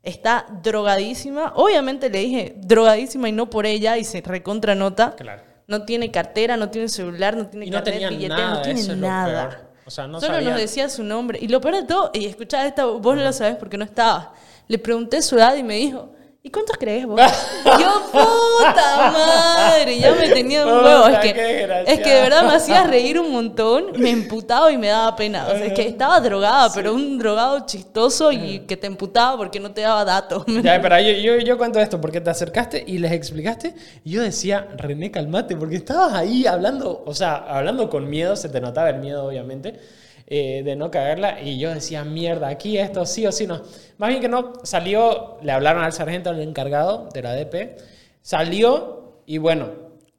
[0.03, 1.53] Está drogadísima.
[1.55, 5.15] Obviamente le dije drogadísima y no por ella y se recontra nota.
[5.15, 5.43] Claro.
[5.67, 8.97] No tiene cartera, no tiene celular, no tiene Y no nada, no tiene eso es
[8.97, 9.49] lo nada.
[9.49, 9.67] peor.
[9.86, 11.39] O sea, no Solo nos decía su nombre.
[11.41, 14.29] Y lo peor de todo, y escuchá esta, vos no lo sabés porque no estabas.
[14.67, 16.10] Le pregunté su edad y me dijo,
[16.47, 17.19] ¿y cuántos crees vos?
[17.65, 21.07] Yo, puta madre, ya me tenía un huevo.
[21.10, 24.88] Es que, es que de verdad me hacía reír un montón, me emputaba y me
[24.88, 25.45] daba pena.
[25.47, 29.60] O sea, es que estaba drogada, pero un drogado chistoso y que te emputaba porque
[29.60, 30.45] no te daba datos.
[30.63, 33.75] Ya, pero yo, yo, yo cuento esto porque te acercaste y les explicaste.
[34.05, 38.47] Y yo decía, René, calmate, porque estabas ahí hablando, o sea, hablando con miedo, se
[38.47, 39.79] te notaba el miedo, obviamente,
[40.28, 41.42] eh, de no cagarla.
[41.42, 43.62] Y yo decía, mierda, aquí esto sí o sí no.
[43.98, 47.80] Más bien que no, salió, le hablaron al sargento, al encargado de la DP,
[48.22, 49.70] salió y bueno,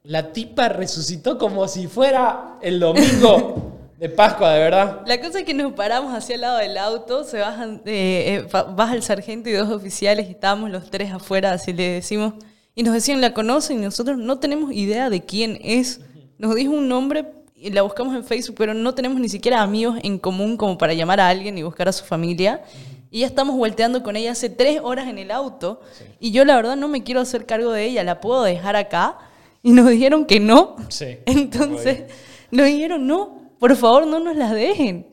[0.03, 5.01] la tipa resucitó como si fuera el domingo de Pascua, de verdad.
[5.05, 8.93] La cosa es que nos paramos hacia el lado del auto, se bajan, eh, eh,
[8.93, 12.33] el sargento y dos oficiales estábamos los tres afuera, así le decimos,
[12.73, 16.01] y nos decían, la conocen y nosotros no tenemos idea de quién es.
[16.37, 17.25] Nos dijo un nombre
[17.61, 20.93] y la buscamos en Facebook, pero no tenemos ni siquiera amigos en común como para
[20.93, 22.63] llamar a alguien y buscar a su familia.
[23.11, 25.81] Y ya estamos volteando con ella hace tres horas en el auto.
[26.19, 29.17] Y yo la verdad no me quiero hacer cargo de ella, la puedo dejar acá.
[29.61, 30.77] Y nos dijeron que no.
[30.89, 31.17] Sí.
[31.25, 32.03] Entonces
[32.51, 35.07] nos dijeron, no, por favor no nos las dejen.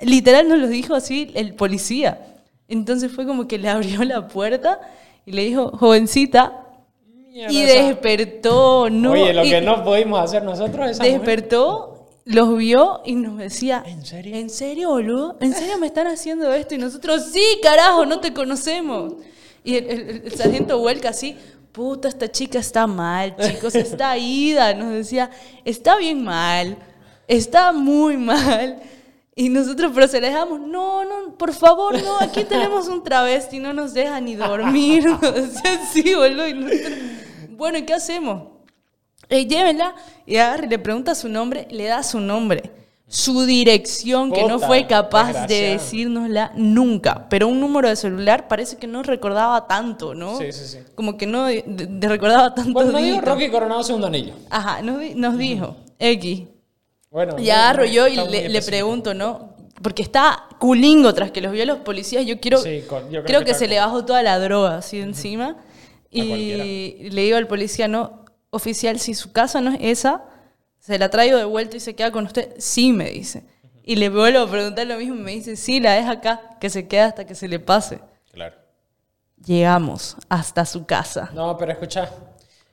[0.00, 2.36] Literal nos lo dijo así el policía.
[2.68, 4.80] Entonces fue como que le abrió la puerta
[5.24, 6.65] y le dijo, jovencita,
[7.36, 9.12] Mierda, y despertó, no.
[9.12, 11.92] Oye, lo y que no pudimos hacer nosotros, mujer- despertó
[12.24, 14.36] los vio y nos decía, ¿En serio?
[14.36, 15.36] ¿En serio, boludo?
[15.40, 16.74] ¿En serio me están haciendo esto?
[16.74, 19.12] Y nosotros, sí, carajo, no te conocemos.
[19.62, 21.36] Y el, el- el sargento vuelca así,
[21.72, 24.72] puta, esta chica está mal, chicos, está ida.
[24.74, 25.30] Nos decía,
[25.64, 26.76] está bien mal,
[27.28, 28.80] está muy mal.
[29.38, 33.58] Y nosotros, pero se le dejamos, no, no, por favor, no, aquí tenemos un travesti,
[33.58, 35.04] no nos deja ni dormir.
[35.04, 36.48] Nos decía así, boludo.
[36.48, 36.92] Y nosotros,
[37.56, 38.48] bueno, ¿y qué hacemos?
[39.28, 42.70] Eh, llévenla y agarra y le pregunta su nombre, le da su nombre,
[43.08, 48.76] su dirección, que no fue capaz de decírnosla nunca, pero un número de celular parece
[48.76, 50.38] que no recordaba tanto, ¿no?
[50.38, 50.78] Sí, sí, sí.
[50.94, 51.64] Como que no de-
[52.02, 52.72] recordaba tanto.
[52.72, 53.28] Bueno, no digo dígitos.
[53.34, 54.34] Rocky Coronado segundo anillo.
[54.50, 56.42] Ajá, nos, di- nos dijo, X.
[57.10, 58.66] Bueno, Y agarro yo y le, le específico.
[58.66, 59.56] pregunto, ¿no?
[59.82, 62.24] Porque está culingo tras que los vio los policías.
[62.26, 65.00] Yo quiero, Sí, con- yo creo creo que se le bajó toda la droga así
[65.00, 65.56] encima.
[66.22, 70.24] Y le digo al policía, no, oficial, si su casa no es esa,
[70.78, 72.54] se la traigo de vuelta y se queda con usted.
[72.58, 73.44] Sí, me dice.
[73.82, 76.70] Y le vuelvo a preguntar lo mismo y me dice, sí, la deja acá, que
[76.70, 78.00] se queda hasta que se le pase.
[78.32, 78.56] Claro.
[79.44, 81.30] Llegamos hasta su casa.
[81.34, 82.10] No, pero escucha,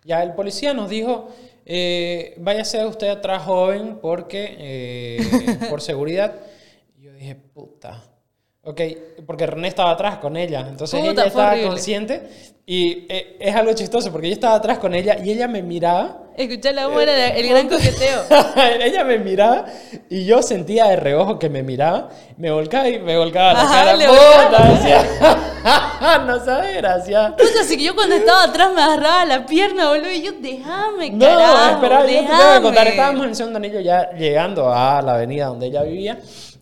[0.04, 1.30] ya el policía nos dijo,
[1.66, 6.36] eh, váyase usted atrás joven porque, eh, por seguridad.
[6.98, 8.02] Y Yo dije, puta.
[8.66, 8.80] Ok,
[9.28, 11.68] porque René estaba atrás con ella, entonces Puta, ella estaba horrible.
[11.68, 12.24] consciente
[12.66, 16.20] y eh, es algo chistoso porque yo estaba atrás con ella y ella me miraba
[16.38, 18.22] Escuchá la muera el gran coqueteo.
[18.82, 19.66] ella me miraba
[20.10, 23.84] y yo sentía de reojo que me miraba, me volcaba y me volcaba la Ajá,
[23.84, 23.96] cara.
[23.98, 27.32] le Puta, decía, no sabes, gracias.
[27.34, 31.12] Puta, así que yo cuando estaba atrás me agarraba la pierna, boludo, y yo, déjame,
[31.12, 31.26] No,
[31.70, 32.62] espera, yo te tengo que déjame".
[32.62, 32.88] contar.
[32.88, 36.18] Estábamos en el segundo anillo ya llegando a la avenida donde ella vivía.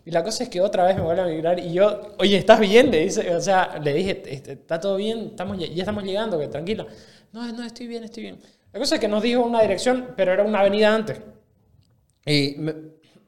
[0.06, 2.60] Y la cosa es que otra vez me vuelve a migrar y yo, oye, ¿estás
[2.60, 2.90] bien?
[2.90, 5.28] Le dice, o sea, le dije, "Este, ¿está todo bien?
[5.32, 6.88] Estamos, ya estamos llegando, que tranquila.
[7.32, 8.40] No, no, estoy bien, estoy bien.
[8.74, 11.20] La cosa es que nos dijo una dirección, pero era una avenida antes.
[12.26, 12.74] Y me-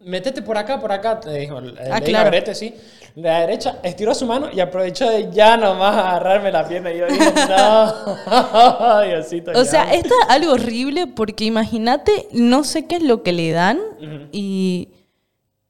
[0.01, 1.61] metete por acá, por acá, te dijo.
[1.61, 2.55] Le Ah, dijo claro.
[2.55, 2.73] Sí.
[3.15, 6.91] La derecha estiró su mano y aprovechó de ya nomás agarrarme la pierna.
[6.91, 9.51] Y yo dije, no, Diosito.
[9.51, 9.65] O ya".
[9.65, 13.79] sea, esto es algo horrible porque imagínate, no sé qué es lo que le dan
[14.31, 14.89] y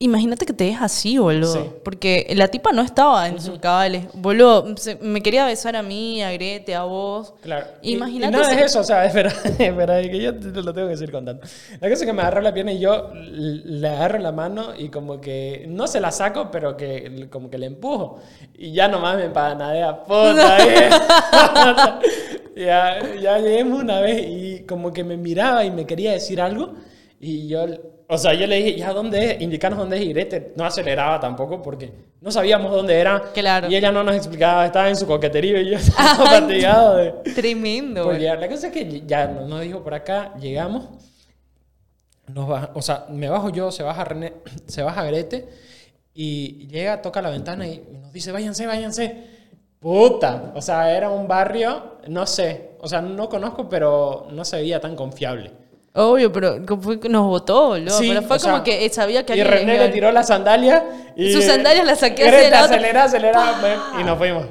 [0.03, 1.53] imagínate que te deja así, boludo.
[1.53, 1.69] Sí.
[1.83, 4.05] Porque la tipa no estaba en sus cabales.
[4.13, 7.33] Boludo, se- me quería besar a mí, a Grete, a vos.
[7.41, 7.67] Claro.
[7.81, 10.73] Y- Imagínate Y, nada si- es eso, o sea, espera, espera, que yo te lo
[10.73, 11.41] tengo que decir contando.
[11.79, 14.89] La cosa es que me agarró la pierna y yo le agarro la mano y
[14.89, 18.19] como que no se la saco, pero que como que le empujo.
[18.57, 20.57] Y ya nomás me empanadea, puta.
[22.55, 26.73] ya, ya lleguemos una vez y como que me miraba y me quería decir algo.
[27.19, 27.65] Y yo,
[28.13, 29.41] o sea, yo le dije, ¿ya dónde es?
[29.41, 30.03] Indicanos dónde es.
[30.03, 33.21] Y Grete no aceleraba tampoco porque no sabíamos dónde era.
[33.33, 33.69] Claro.
[33.69, 37.11] Y ella no nos explicaba, estaba en su coqueterío y yo estaba fatigado de...
[37.35, 40.89] Tremendo, Porque la cosa es que ya nos nos dijo por acá, llegamos,
[42.27, 44.33] nos baja- o sea, me bajo yo, se baja René,
[44.67, 45.47] se baja Grete
[46.13, 49.33] y llega, toca la ventana y nos dice, váyanse, váyanse.
[49.79, 54.57] Puta, o sea, era un barrio, no sé, o sea, no conozco, pero no se
[54.57, 55.51] veía tan confiable.
[55.95, 57.75] Obvio, pero como fue que nos votó.
[57.75, 60.83] Sí, pero fue como sea, que sabía que Y René le tiró la sandalia
[61.15, 61.31] y...
[61.33, 62.75] Sus sandalias las saqué de la otra.
[62.77, 63.53] acelera, acelera,
[63.99, 64.45] y nos fuimos.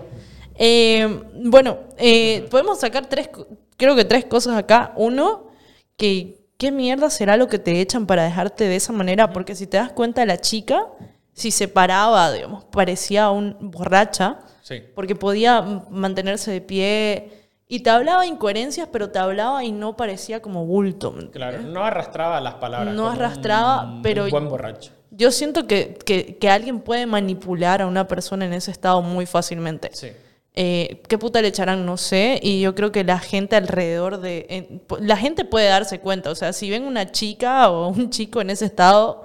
[0.55, 3.29] Eh, bueno, eh, podemos sacar tres,
[3.77, 4.93] creo que tres cosas acá.
[4.97, 5.49] Uno,
[5.97, 9.67] que qué mierda será lo que te echan para dejarte de esa manera, porque si
[9.67, 10.87] te das cuenta, la chica,
[11.33, 14.81] si se paraba, digamos, parecía un borracha, Sí.
[14.95, 17.42] porque podía mantenerse de pie
[17.75, 21.15] y te hablaba incoherencias, pero te hablaba y no parecía como bulto.
[21.33, 22.95] Claro, no arrastraba las palabras.
[22.95, 24.91] No arrastraba, un- pero- Un buen borracho.
[25.11, 29.25] Yo siento que, que, que alguien puede manipular a una persona en ese estado muy
[29.27, 29.91] fácilmente.
[29.93, 30.09] Sí.
[30.55, 31.87] Eh, ¿Qué puta le echarán?
[31.87, 32.39] No sé.
[32.43, 34.81] Y yo creo que la gente alrededor de...
[34.87, 36.31] po- la gente puede darse cuenta.
[36.31, 39.23] O sea, si ven una chica o un chico en ese estado,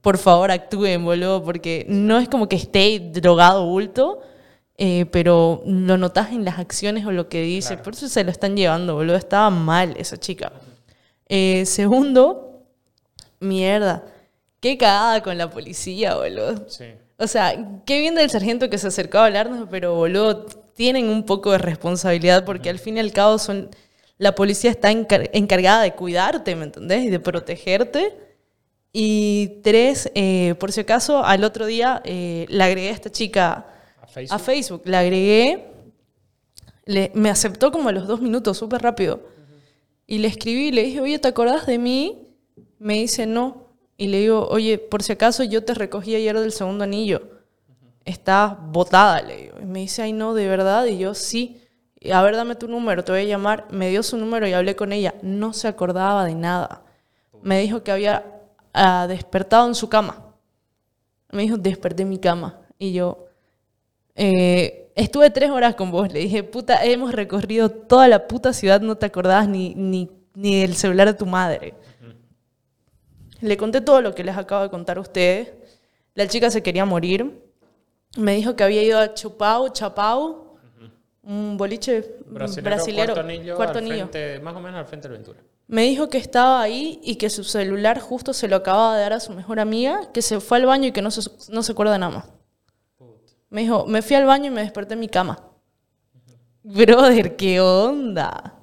[0.00, 1.42] por favor actúen, boludo.
[1.44, 4.20] Porque no es como que esté drogado bulto,
[4.84, 7.68] eh, pero lo notas en las acciones o lo que dice.
[7.74, 7.82] Claro.
[7.84, 9.14] Por eso se lo están llevando, boludo.
[9.14, 10.50] Estaba mal esa chica.
[11.28, 12.64] Eh, segundo,
[13.38, 14.04] mierda.
[14.58, 16.68] Qué cagada con la policía, boludo.
[16.68, 16.86] Sí.
[17.16, 17.54] O sea,
[17.86, 21.58] qué bien del sargento que se acercó a hablarnos, pero boludo, tienen un poco de
[21.58, 23.70] responsabilidad porque al fin y al cabo son.
[24.18, 27.04] La policía está encar- encargada de cuidarte, ¿me entendés?
[27.04, 28.16] Y de protegerte.
[28.92, 33.66] Y tres, eh, por si acaso, al otro día eh, le agregué a esta chica
[34.34, 34.82] A Facebook.
[34.84, 35.66] La agregué,
[36.84, 39.20] le- me aceptó como a los dos minutos, súper rápido.
[40.06, 42.28] Y le escribí, le dije, oye, ¿te acordás de mí?
[42.78, 43.68] Me dice, no.
[43.96, 47.22] Y le digo, oye, por si acaso yo te recogí ayer del segundo anillo.
[48.04, 49.54] Estás botada, le digo.
[49.62, 50.84] Y me dice, ay, no, de verdad.
[50.86, 51.62] Y yo, sí.
[52.12, 53.68] A ver, dame tu número, te voy a llamar.
[53.70, 55.14] Me dio su número y hablé con ella.
[55.22, 56.82] No se acordaba de nada.
[57.42, 58.26] Me dijo que había
[58.74, 60.34] ah, despertado en su cama.
[61.30, 62.58] Me dijo, desperté en mi cama.
[62.78, 63.26] Y yo,
[64.14, 66.12] eh, estuve tres horas con vos.
[66.12, 70.60] Le dije, puta, hemos recorrido toda la puta ciudad, no te acordabas ni, ni, ni
[70.60, 71.74] del celular de tu madre.
[73.40, 75.52] Le conté todo lo que les acabo de contar a ustedes.
[76.14, 77.42] La chica se quería morir.
[78.16, 80.56] Me dijo que había ido a Chupau, Chapau,
[81.24, 84.08] un boliche Brasilero, brasilero, cuarto anillo, cuarto al anillo.
[84.08, 85.40] frente- más o menos al frente del Ventura.
[85.68, 89.12] Me dijo que estaba ahí y que su celular justo se lo acababa de dar
[89.14, 91.72] a su mejor amiga, que se fue al baño y que no se, no se
[91.72, 92.24] acuerda nada más.
[93.52, 95.38] Me dijo, me fui al baño y me desperté en mi cama.
[96.62, 98.54] Brother, ¿qué onda?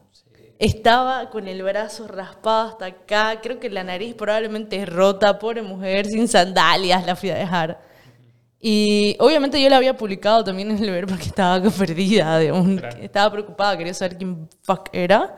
[0.58, 6.08] Estaba con el brazo raspado hasta acá, creo que la nariz probablemente rota, pobre mujer,
[6.08, 7.80] sin sandalias, la fui a dejar.
[8.60, 12.78] Y obviamente yo la había publicado también en el ver porque estaba perdida, de un,
[12.80, 12.98] Claro.
[13.00, 15.38] estaba preocupada, quería saber quién fuck era.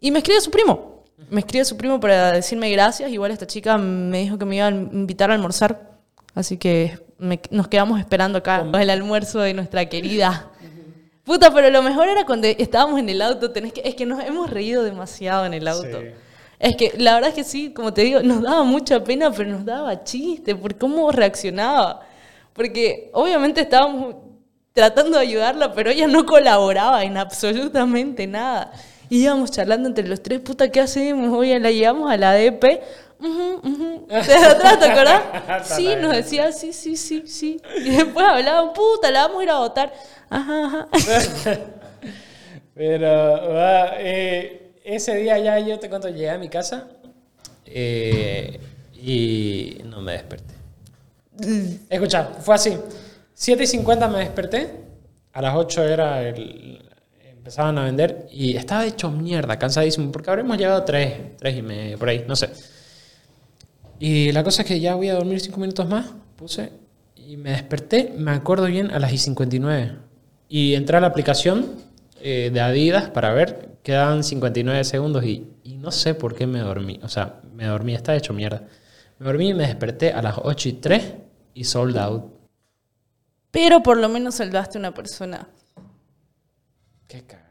[0.00, 1.04] Y me escribe su primo.
[1.28, 3.10] Me escribe su primo para decirme gracias.
[3.12, 5.89] Igual esta chica me dijo que me iba a invitar a almorzar.
[6.34, 10.46] Así que me- nos quedamos esperando acá el almuerzo de nuestra querida.
[11.24, 13.50] Puta, pero lo mejor era cuando estábamos en el auto.
[13.50, 16.00] Tenés que, es que nos hemos reído demasiado en el auto.
[16.00, 16.06] Sí.
[16.58, 19.48] Es que la verdad es que sí, como te digo, nos daba mucha pena, pero
[19.50, 22.00] nos daba chiste por cómo reaccionaba.
[22.52, 24.16] Porque obviamente estábamos
[24.72, 28.72] tratando de ayudarla, pero ella no colaboraba en absolutamente nada.
[29.08, 31.36] Y íbamos charlando entre los tres, puta, ¿qué hacemos?
[31.36, 32.80] Oye, la llevamos a la DP.
[33.20, 34.06] Ujú, ujú.
[34.08, 35.68] Desde atrás, ¿te acordás?
[35.68, 37.60] Sí, nos decía, sí, sí, sí, sí.
[37.84, 39.92] Y después hablaban, puta, la vamos a ir a votar.
[40.28, 41.58] Ajá, ajá.
[42.74, 46.88] Pero ah, eh, ese día ya yo te cuento, llegué a mi casa
[47.66, 48.58] eh,
[48.94, 50.54] y no me desperté.
[51.88, 52.76] Escucha, fue así.
[53.34, 54.70] 7 y 50 me desperté,
[55.32, 56.82] a las 8 era el,
[57.22, 61.62] empezaban a vender y estaba hecho mierda, cansadísimo, porque habremos llegado a 3, 3 y
[61.62, 62.50] medio, por ahí, no sé.
[64.00, 66.72] Y la cosa es que ya voy a dormir 5 minutos más, puse
[67.30, 69.92] y me desperté, me acuerdo bien, a las y 59.
[70.48, 71.76] Y entré a la aplicación
[72.20, 76.58] eh, de Adidas para ver, quedaban 59 segundos y, y no sé por qué me
[76.58, 76.98] dormí.
[77.04, 78.64] O sea, me dormí, está hecho mierda.
[79.20, 81.14] Me dormí y me desperté a las 8 y 3
[81.54, 82.24] y sold out.
[83.52, 85.46] Pero por lo menos salvaste a una persona.
[87.06, 87.46] Qué cagada.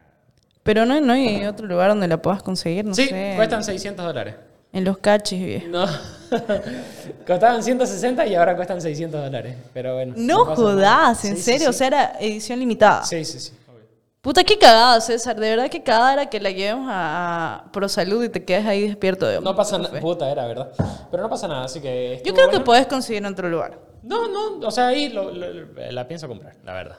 [0.64, 3.34] Pero no, no hay otro lugar donde la puedas conseguir, no sí, sé.
[3.38, 4.36] cuestan 600 dólares.
[4.72, 5.68] En los cachis, viejo.
[5.68, 5.86] No.
[7.26, 9.56] Costaban 160 y ahora cuestan 600 dólares.
[9.74, 10.14] Pero bueno.
[10.18, 11.68] No jodas, en Sí, sí, serio, sí.
[11.70, 13.04] o sea, era edición limitada.
[13.04, 13.52] Sí, sí, sí.
[13.68, 13.86] obvio.
[14.22, 15.40] Puta, qué cagada, César.
[15.40, 18.88] De verdad, qué cagada era que la llevemos a, a ProSalud y te quedes ahí
[18.88, 20.00] despierto de No pasa nada.
[20.00, 20.72] Puta, era verdad.
[21.10, 22.22] Pero no pasa nada, así que.
[22.24, 22.66] Yo creo que bueno.
[22.66, 23.80] podés conseguir en otro lugar.
[24.04, 25.48] No, no, o sea, ahí lo- lo-
[25.92, 26.98] la pienso comprar, la verdad.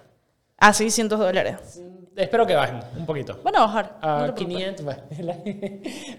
[0.58, 1.80] A 600 dólares.
[2.16, 3.40] Espero que bajen un poquito.
[3.42, 3.96] Van a bajar.
[4.02, 4.74] A no te preocupes.
[4.76, 4.84] 500.
[4.84, 5.42] bueno.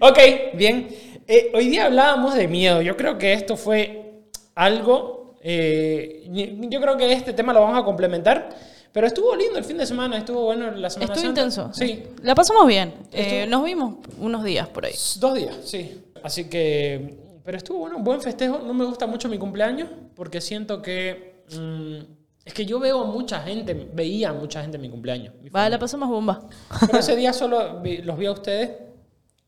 [0.00, 0.18] ok,
[0.54, 0.88] bien.
[1.26, 2.82] Eh, hoy día hablábamos de miedo.
[2.82, 4.22] Yo creo que esto fue
[4.54, 5.34] algo.
[5.42, 6.28] eh,
[6.68, 8.48] yo creo que este tema lo vamos a complementar.
[8.92, 11.70] Pero estuvo lindo el fin de semana, estuvo bueno la semana Estuvo intenso.
[11.72, 12.92] Sí, La pasamos bien.
[13.10, 14.92] Eh, nos vimos unos días por ahí.
[15.18, 16.02] Dos días, sí.
[16.22, 18.58] Así que, pero estuvo bueno, buen festejo.
[18.58, 21.96] No me gusta mucho mi cumpleaños porque siento que mm,
[22.44, 25.32] es que yo veo a mucha gente, veía a mucha gente en mi cumpleaños.
[25.40, 25.70] Mi Va, familia.
[25.70, 26.46] la pasamos bomba.
[26.86, 28.70] Pero ese día solo los vi a ustedes.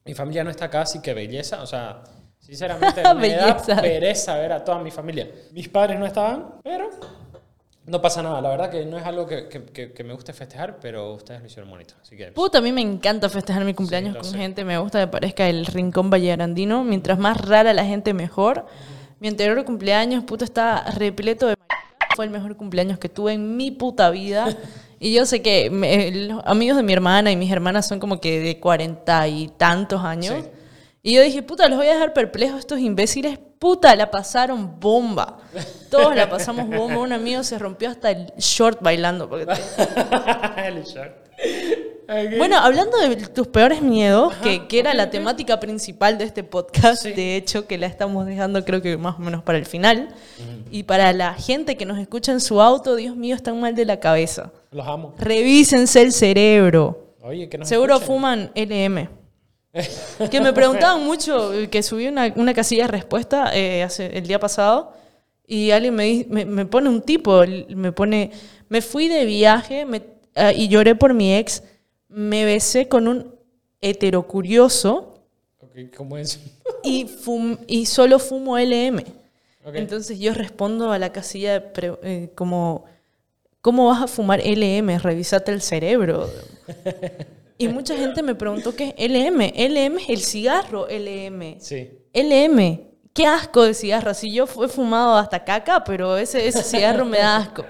[0.04, 1.62] Mi familia no está acá, así que belleza.
[1.62, 2.02] O sea,
[2.38, 5.30] sinceramente me da pereza ver a toda mi familia.
[5.52, 6.90] Mis padres no estaban, pero
[7.86, 8.40] no pasa nada.
[8.40, 11.46] La verdad que no es algo que, que- que- me guste festejar, pero ustedes lo
[11.46, 11.94] hicieron bonito.
[12.02, 14.36] Así que Puta, a mí me encanta festejar mi cumpleaños lo con sé.
[14.38, 14.64] gente.
[14.64, 16.84] Me gusta que parezca el rincón vallegrandino.
[16.84, 18.66] Mientras más rara la gente, mejor.
[19.20, 21.54] Mi anterior cumpleaños, puta, está repleto de.
[22.14, 24.46] Fue el mejor cumpleaños que tuve en mi puta vida.
[25.00, 28.20] Y yo sé que me- los amigos de mi hermana y mis hermanas son como
[28.20, 30.34] que de cuarenta y tantos años.
[30.42, 30.50] Sí.
[31.06, 33.38] Y yo dije, puta, los voy a dejar perplejos estos imbéciles.
[33.58, 35.38] Puta, la pasaron bomba.
[35.90, 36.98] Todos la pasamos bomba.
[36.98, 39.28] Un amigo se rompió hasta el short bailando.
[39.28, 39.46] porque
[40.66, 41.12] el short.
[42.36, 47.02] Bueno, hablando de tus peores miedos, que, que era la temática principal de este podcast,
[47.02, 47.12] Sí.
[47.12, 50.08] de hecho, que la estamos dejando creo que más o menos para el final.
[50.70, 53.84] Y para la gente que nos escucha en su auto, Dios mío, están mal de
[53.86, 54.52] la cabeza.
[54.74, 55.14] Los amo.
[55.18, 57.14] Revísense el cerebro.
[57.22, 58.14] Oye, que nos Seguro escuchen.
[58.14, 59.08] fuman LM.
[60.30, 64.38] Que me preguntaban mucho, que subí una, una casilla de respuesta eh, hace, el día
[64.38, 64.92] pasado
[65.46, 68.30] y alguien me, me, me pone un tipo, me pone,
[68.68, 70.02] me fui de viaje me-
[70.36, 71.62] ah, y lloré por mi ex,
[72.08, 73.34] me besé con un
[73.80, 75.14] heterocurioso
[75.60, 76.40] Ok, ¿Cómo es?
[76.82, 79.02] y, fum- y solo fumo LM.
[79.74, 82.84] Entonces yo respondo a la casilla de pre- eh, como,
[83.64, 84.98] ¿cómo vas a fumar LM?
[84.98, 86.28] Revisate el cerebro.
[87.56, 89.40] Y mucha gente me preguntó qué es LM.
[89.40, 91.60] LM es el cigarro LM.
[91.60, 91.88] Sí.
[92.12, 92.80] LM.
[93.14, 94.12] qué asco de cigarro.
[94.12, 97.64] Si yo he fumado hasta caca, pero ese, ese cigarro me da asco.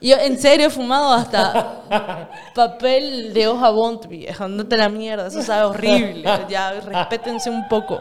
[0.00, 5.64] Yo en serio he fumado hasta papel de hoja Bond, te la mierda, eso sabe
[5.64, 6.22] horrible.
[6.48, 7.98] Ya, respétense un poco.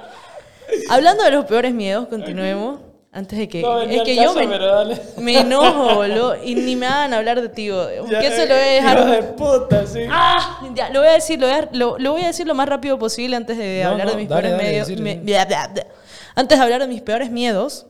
[0.90, 2.89] Hablando de los peores miedos, continuemos.
[3.12, 3.62] Antes de que.
[3.62, 6.36] No es que caso, yo me, enojo, boludo.
[6.44, 7.68] Y ni me hagan hablar de ti.
[8.10, 9.06] Ya, Que eso lo voy a dejar.
[9.12, 10.02] de puta, sí.
[10.10, 10.62] ¡Ah!
[10.76, 12.70] Ya, lo voy a decir, lo voy a, lo, lo voy a decir lo más
[12.70, 14.88] rápido posible antes de No, hablar no, de mis dale, peores dale, miedos.
[14.88, 15.20] decilo, me- sí.
[15.22, 15.88] bla, bla, bla.
[16.36, 17.88] Antes de hablar de mis peores miedos,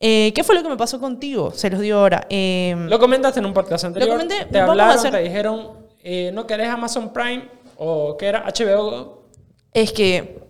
[0.00, 1.50] eh, ¿qué fue lo que me pasó contigo?
[1.52, 2.26] Se los digo ahora.
[2.30, 4.10] Eh, Lo comentaste en un podcast anterior.
[4.10, 7.48] comenté, te a hablaron, hacer- te dijeron, eh, ¿no querés Amazon Prime?
[7.76, 8.44] ¿O qué era?
[8.46, 9.24] HBO.
[9.74, 10.43] es que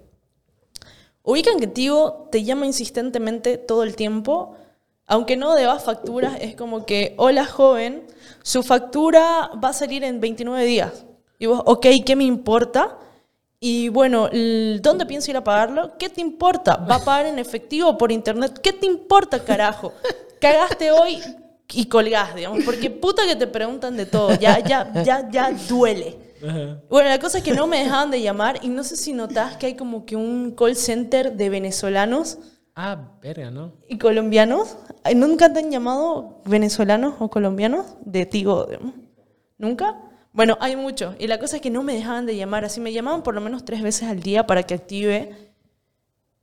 [1.24, 4.54] ubican que Tigo te llama insistentemente todo el tiempo,
[5.06, 8.06] aunque no debas facturas, es como que, hola joven,
[8.42, 11.04] su factura va a salir en 29 días.
[11.38, 12.98] Y vos, ok, ¿qué me importa?
[13.58, 14.28] Y bueno,
[14.80, 15.96] ¿dónde pienso ir a pagarlo?
[15.98, 16.76] ¿Qué te importa?
[16.76, 18.60] ¿Va a pagar en efectivo o por internet?
[18.62, 19.92] ¿Qué te importa, carajo?
[20.40, 21.18] Cagaste hoy
[21.72, 26.33] y colgás, digamos, porque puta que te preguntan de todo, ya, ya, ya, ya duele.
[26.88, 29.56] Bueno, la cosa es que no me dejaban de llamar y no sé si notás
[29.56, 32.38] que hay como que un call center de venezolanos
[32.76, 33.72] Ah, verga, ¿no?
[33.88, 34.76] y colombianos.
[35.14, 38.66] ¿Nunca te han llamado venezolanos o colombianos de Tigo?
[39.58, 40.00] ¿Nunca?
[40.32, 41.14] Bueno, hay muchos.
[41.20, 42.64] Y la cosa es que no me dejaban de llamar.
[42.64, 45.52] Así me llamaban por lo menos tres veces al día para que active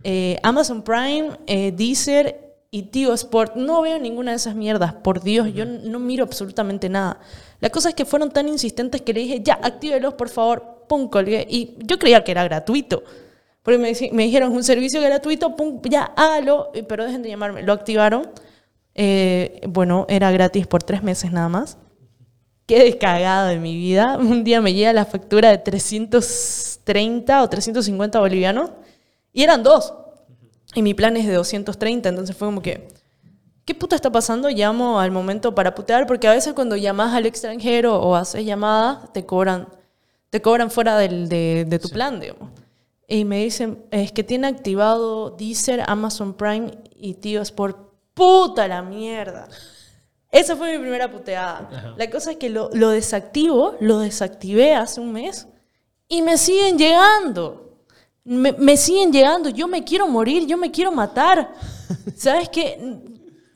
[0.03, 3.57] eh, Amazon Prime, eh, Deezer y Tigo Sport.
[3.57, 4.93] No veo ninguna de esas mierdas.
[4.93, 7.19] Por Dios, yo no miro absolutamente nada.
[7.59, 10.85] La cosa es que fueron tan insistentes que le dije, ya, actívelos, por favor.
[10.87, 11.45] Pum, colgué.
[11.49, 13.03] Y yo creía que era gratuito.
[13.61, 16.71] Porque me, me dijeron, un servicio gratuito, pum, ya, hágalo.
[16.87, 17.61] Pero dejen de llamarme.
[17.61, 18.31] Lo activaron.
[18.95, 21.77] Eh, bueno, era gratis por tres meses nada más.
[22.65, 24.17] Qué descagado de mi vida.
[24.17, 28.71] Un día me llega la factura de 330 o 350 bolivianos
[29.33, 29.93] y eran dos.
[30.73, 32.87] Y mi plan es de 230, entonces fue como que,
[33.65, 34.49] ¿qué puta está pasando?
[34.49, 39.11] Llamo al momento para putear, porque a veces cuando llamas al extranjero o haces llamadas,
[39.13, 39.67] te cobran,
[40.29, 42.49] te cobran fuera del, de, de tu plan, digamos.
[43.07, 47.77] Y me dicen, es que tiene activado Deezer, Amazon Prime y Tío Sport.
[48.13, 49.49] ¡Puta la mierda!
[50.31, 51.93] Esa fue mi primera puteada.
[51.97, 55.47] La cosa es que lo, lo desactivo, lo desactivé hace un mes
[56.07, 57.60] y me siguen llegando.
[58.23, 59.49] Me, me siguen llegando.
[59.49, 61.53] Yo me quiero morir, yo me quiero matar.
[62.15, 62.99] ¿Sabes qué?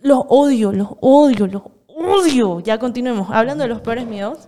[0.02, 2.60] Los odio, los odio, los odio.
[2.60, 3.30] Ya continuemos.
[3.32, 4.48] Hablando de los peores miedos.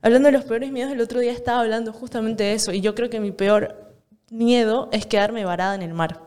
[0.00, 2.72] Hablando de los peores miedos, el otro día estaba hablando justamente de eso.
[2.72, 3.94] Y yo creo que mi peor
[4.30, 6.20] miedo es quedarme varada en el mar.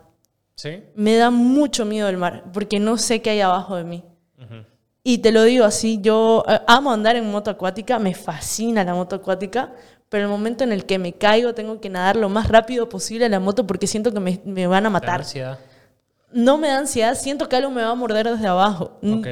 [0.56, 0.84] ¿Sí?
[0.96, 4.04] Me da mucho miedo el mar, porque no sé qué hay abajo de mí.
[5.04, 8.94] Y te lo digo así, yo eh, amo andar en moto acuática, me fascina la
[8.94, 9.74] moto acuática,
[10.12, 13.28] pero el momento en el que me caigo tengo que nadar lo más rápido posible
[13.28, 15.22] a la moto porque siento que me, me van a matar.
[15.22, 15.58] ansiedad.
[16.34, 18.98] No me da ansiedad, siento que algo me va a morder desde abajo.
[19.02, 19.20] Mm.
[19.20, 19.28] Ok.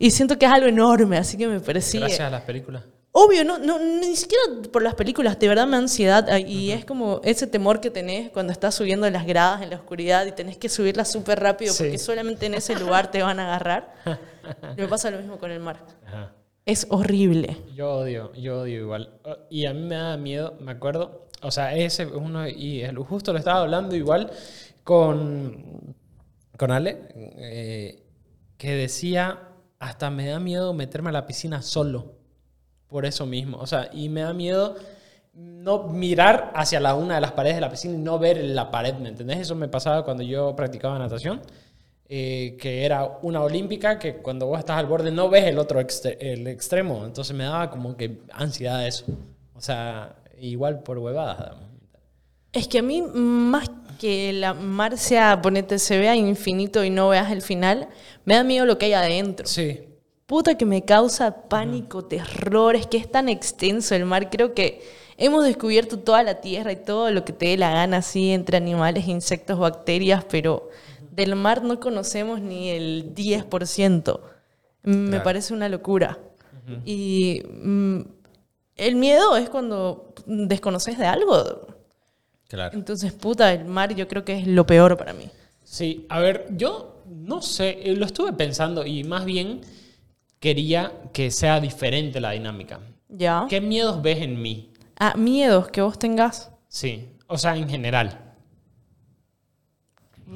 [0.00, 2.00] Y siento que es algo enorme, así que me persigue.
[2.06, 2.82] Gracias a las películas.
[3.12, 6.72] Obvio, no, no, ni siquiera por las películas, de verdad me da ansiedad ah, y
[6.72, 10.32] es como ese temor que tenés cuando estás subiendo las gradas en la oscuridad y
[10.32, 11.84] tenés que subirlas súper rápido Sí.
[11.84, 13.94] porque solamente en ese lugar te van a agarrar.
[14.76, 15.76] me pasa lo mismo con el mar.
[16.04, 16.32] Ajá.
[16.66, 17.58] Es horrible.
[17.74, 19.10] Yo odio, yo odio igual.
[19.50, 23.32] Y a mí me da miedo, me acuerdo, o sea, ese es uno, y justo
[23.32, 24.30] lo estaba hablando igual
[24.82, 25.94] con,
[26.56, 28.02] con Ale, eh,
[28.56, 29.40] que decía,
[29.78, 32.14] hasta me da miedo meterme a la piscina solo,
[32.88, 33.58] por eso mismo.
[33.58, 34.76] O sea, y me da miedo
[35.34, 38.70] no mirar hacia la una de las paredes de la piscina y no ver la
[38.70, 39.40] pared, ¿me entendés?
[39.40, 41.42] Eso me pasaba cuando yo practicaba natación.
[42.08, 45.80] Eh, que era una olímpica que cuando vos estás al borde no ves el otro
[45.80, 49.04] extre- el extremo, entonces me daba como que ansiedad eso.
[49.54, 51.56] O sea, igual por huevadas.
[52.52, 57.08] Es que a mí, más que la mar sea, ponete, se vea infinito y no
[57.08, 57.88] veas el final,
[58.24, 59.46] me da miedo lo que hay adentro.
[59.46, 59.80] Sí,
[60.26, 64.30] Puta que me causa pánico, terror, es que es tan extenso el mar.
[64.30, 64.80] Creo que
[65.18, 68.56] hemos descubierto toda la tierra y todo lo que te dé la gana, así, entre
[68.56, 70.70] animales, insectos, bacterias, pero
[71.14, 74.20] del mar no conocemos ni el 10%.
[74.82, 75.24] Me Claro.
[75.24, 76.18] parece una locura.
[76.84, 78.00] Y mm,
[78.76, 81.66] el miedo es cuando desconoces de algo.
[82.48, 82.76] Claro.
[82.76, 85.28] Entonces, puta, el mar yo creo que es lo peor para mí.
[85.62, 89.60] Sí, a ver, yo no sé, eh, lo estuve pensando y más bien
[90.40, 92.80] quería que sea diferente la dinámica.
[93.08, 93.46] ¿Ya?
[93.48, 94.70] ¿Qué miedos ves en mí?
[94.98, 96.50] Ah, miedos que vos tengas.
[96.68, 98.23] Sí, o sea, en general.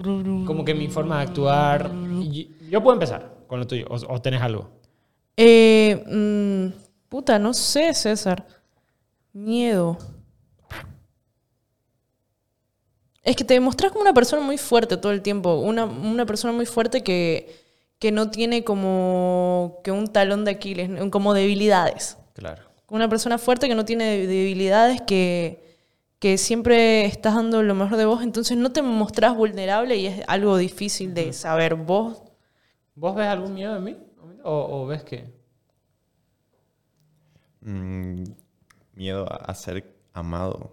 [0.03, 1.90] Como que mi forma de actuar.
[2.70, 4.70] Yo puedo empezar con lo tuyo, o, o tenés algo.
[5.36, 8.46] Eh, mm, puta, no sé, César.
[9.32, 9.96] Miedo.
[13.22, 15.57] Es que te demostrás como una persona muy fuerte todo el tiempo.
[15.57, 17.55] Una, una persona muy fuerte que,
[17.99, 22.16] que no tiene como que un talón de Aquiles, como debilidades.
[22.34, 22.62] Claro.
[22.88, 25.68] Una persona fuerte que no tiene debilidades, que,
[26.19, 30.23] que siempre estás dando lo mejor de vos, entonces no te mostrás vulnerable y es
[30.27, 32.23] algo difícil de saber vos.
[32.95, 33.97] ¿Vos ves algún miedo en mí?
[34.43, 35.39] ¿O, o ves que...?
[37.61, 38.25] Mm,
[38.95, 40.73] miedo a, ser amado.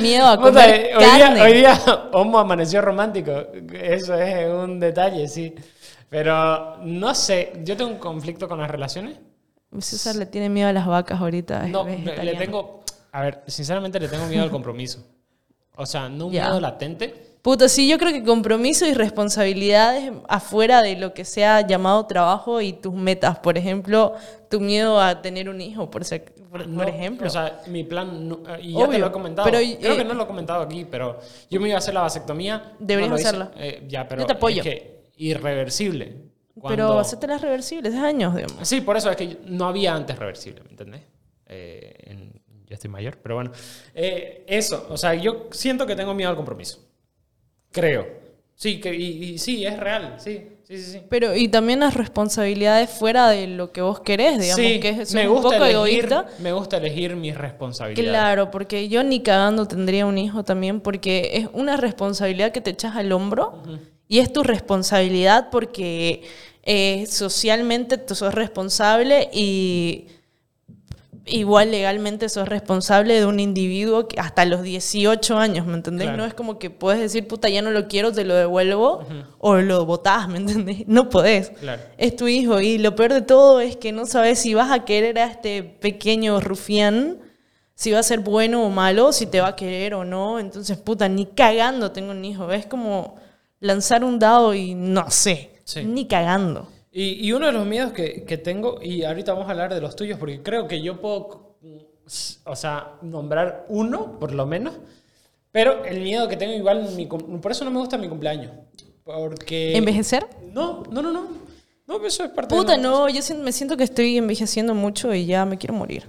[0.00, 1.80] Miedo a comer eh, hoy, día, hoy día
[2.12, 3.32] Homo amaneció romántico.
[3.72, 5.54] Eso es un detalle, sí.
[6.08, 9.18] Pero no sé, yo tengo un conflicto con las relaciones.
[9.78, 11.68] César le tiene miedo a las vacas ahorita.
[11.68, 12.79] No, le- tengo.
[13.12, 15.04] A ver, sinceramente le tengo miedo al compromiso.
[15.76, 16.44] O sea, no un Ya.
[16.46, 17.28] miedo latente.
[17.42, 22.60] Puta, sí, yo creo que compromiso y responsabilidades afuera de lo que sea llamado trabajo
[22.60, 23.38] y tus metas.
[23.38, 24.14] Por ejemplo,
[24.50, 27.26] tu miedo a tener un hijo, por, ser- por, No, por ejemplo.
[27.26, 28.28] O sea, mi plan.
[28.28, 29.46] no- y ya te Obvio, lo he comentado.
[29.50, 31.94] pero, Creo eh, que no lo he comentado aquí, pero yo me iba a hacer
[31.94, 32.74] la vasectomía.
[32.78, 33.50] Deberías no hacerla.
[33.56, 34.20] Eh, ya, pero.
[34.20, 34.62] Yo te apoyo.
[34.62, 36.04] Es que irreversible.
[36.54, 38.68] Pero Cuando- hacerte las reversibles, es años, digamos.
[38.68, 41.00] Sí, por eso es que no había antes reversible, ¿me entendés?
[41.46, 42.39] Eh, en-
[42.70, 43.50] yo estoy mayor, pero bueno.
[43.94, 46.78] Eh, eso, o sea, yo siento que tengo miedo al compromiso.
[47.72, 48.06] Creo.
[48.54, 50.92] Sí, que, y, y sí, es real, sí, sí, sí.
[50.92, 51.02] sí.
[51.08, 55.14] Pero, y también las responsabilidades fuera de lo que vos querés, digamos, Sí, que es
[55.14, 56.26] me un gusta poco elegir, egoísta.
[56.38, 58.10] Me gusta elegir mis responsabilidades.
[58.10, 62.70] Claro, porque yo ni cagando tendría un hijo también, porque es una responsabilidad que te
[62.70, 63.62] echas al hombro
[64.06, 66.22] y es tu responsabilidad porque
[66.62, 70.06] eh, socialmente tú sos responsable y
[71.30, 76.06] igual legalmente sos responsable de un individuo que hasta los 18 años, ¿me entendés?
[76.08, 76.18] Claro.
[76.18, 79.04] No es como que puedes decir, puta, ya no lo quiero, te lo devuelvo
[79.38, 80.86] o lo botás, ¿me entendés?
[80.86, 81.50] No podés.
[81.50, 81.82] Claro.
[81.96, 84.84] Es tu hijo y lo peor de todo es que no sabes si vas a
[84.84, 87.18] querer a este pequeño rufián,
[87.74, 90.38] si va a ser bueno o malo, si te va a querer o no.
[90.38, 92.50] Entonces, puta, ni cagando tengo un hijo.
[92.52, 93.16] Es como
[93.60, 95.84] lanzar un dado y no sé, Sí.
[95.84, 96.68] ni cagando.
[96.92, 99.80] Y, y uno de los miedos que, que tengo, y ahorita vamos a hablar de
[99.80, 101.56] los tuyos, porque creo que yo puedo,
[102.44, 104.74] o sea, nombrar uno, por lo menos,
[105.52, 108.52] pero el miedo que tengo igual, mi por eso no me gusta mi cumpleaños.
[109.04, 109.76] Porque...
[109.76, 110.26] ¿Envejecer?
[110.52, 111.26] No, no, no, no.
[111.86, 112.78] No, eso es parte Puta, de...
[112.78, 116.08] no, yo me siento que estoy envejeciendo mucho y ya me quiero morir.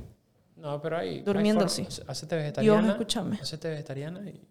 [0.56, 1.22] No, pero hay...
[1.22, 1.88] Durmiendo, hay sí.
[2.06, 2.82] Hacete vegetariana.
[2.82, 3.40] Dios, escúchame.
[3.42, 4.48] Hacete vegetariana y...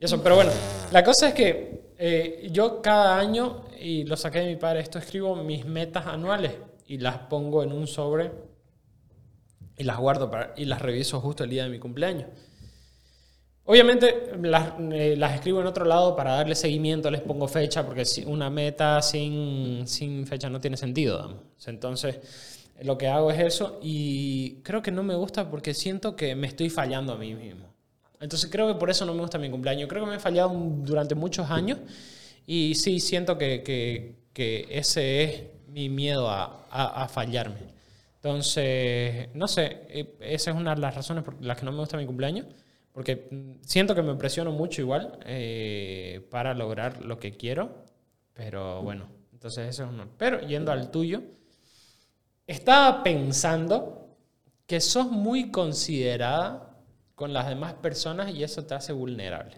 [0.00, 0.50] pero bueno,
[0.92, 4.98] la cosa es que eh, yo cada año, y lo saqué de mi padre, esto
[4.98, 6.52] escribo mis metas anuales
[6.86, 8.30] y las pongo en un sobre
[9.76, 12.28] y las guardo para, y las reviso justo el día de mi cumpleaños.
[13.64, 18.04] Obviamente las, eh, las escribo en otro lado para darle seguimiento, les pongo fecha, porque
[18.26, 21.42] una meta sin, sin fecha no tiene sentido.
[21.66, 22.18] Entonces,
[22.82, 26.46] lo que hago es eso y creo que no me gusta porque siento que me
[26.46, 27.69] estoy fallando a mí mismo.
[28.20, 29.88] Entonces creo que por eso no me gusta mi cumpleaños.
[29.88, 31.78] Creo que me he fallado durante muchos años
[32.46, 37.60] y sí siento que, que- que ese es mi miedo a, a- a fallarme.
[38.16, 41.78] Entonces, no sé, eh, esa es una de las razones por las que no me
[41.78, 42.46] gusta mi cumpleaños,
[42.92, 47.84] porque siento que me presiono mucho igual eh, para lograr lo que quiero,
[48.34, 50.08] pero bueno, entonces eso es uno.
[50.18, 51.22] Pero yendo al tuyo,
[52.46, 54.16] estaba pensando
[54.66, 56.69] que sos muy considerada
[57.20, 59.54] con las demás personas y eso te hace vulnerable.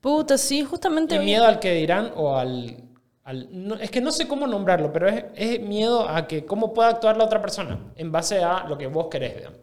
[0.00, 1.14] Puta, sí, justamente...
[1.14, 2.76] ¿Y miedo al que dirán o al...
[3.22, 6.74] al- no, es que no sé cómo nombrarlo, pero es, es miedo a que cómo
[6.74, 9.60] pueda actuar la otra persona en base a lo que vos querés, digamos.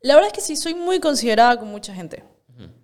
[0.00, 2.22] La verdad es que sí, soy muy considerada con mucha gente.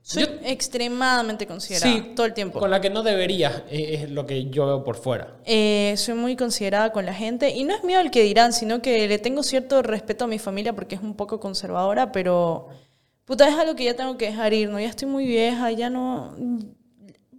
[0.03, 2.59] Soy Yo- extremadamente considerada Sí, todo el tiempo.
[2.59, 5.37] Con la que no deberías, eh, es lo que yo veo por fuera.
[5.45, 8.83] Eh, soy muy considerada con la gente y no es miedo al que dirán, sino
[8.83, 12.69] que le tengo cierto respeto a mi familia porque es un poco conservadora, pero
[13.29, 14.81] puta, es algo que ya tengo que dejar ir, ¿no?
[14.81, 16.35] Ya estoy muy vieja, ya no...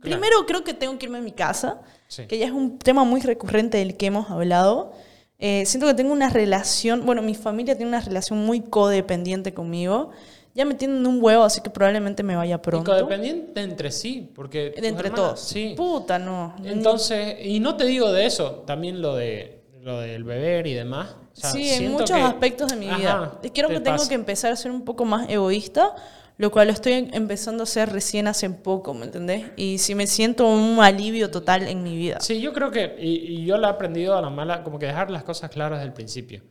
[0.01, 2.25] Primero creo que tengo que irme a mi casa, Sí.
[2.27, 4.93] que ya es un tema muy recurrente del que hemos hablado.
[5.39, 10.11] Eh, siento que tengo una relación, bueno, mi familia tiene una relación muy codependiente conmigo.
[10.55, 12.89] Ya me tienen un huevo, así que probablemente me vaya Y pronto.
[12.91, 14.67] codependiente entre sí, porque...
[14.75, 15.39] Entre hermanas- todos.
[15.41, 15.73] Sí.
[15.77, 16.55] Puta, no.
[16.63, 21.15] Entonces, y no te digo de eso, también lo de lo del beber y demás.
[21.33, 23.15] O sea, sí, en muchos que- aspectos de mi vida.
[23.15, 24.09] Ajá, Creo que tengo pasa.
[24.09, 25.95] que empezar a ser un poco más egoísta,
[26.37, 29.45] lo cual estoy empezando a hacer recién hace poco, ¿me entendés?
[29.57, 32.19] Y sí me siento un alivio total en mi vida.
[32.21, 33.09] Sí, yo creo que, y,
[33.41, 35.87] y yo lo he aprendido a la mala, como que dejar las cosas claras desde
[35.87, 36.41] el principio.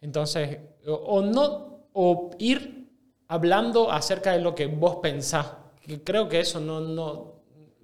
[0.00, 2.88] Entonces, o, o no, o ir
[3.26, 5.46] hablando acerca de lo que vos pensás.
[5.82, 7.34] Que creo que eso no, no,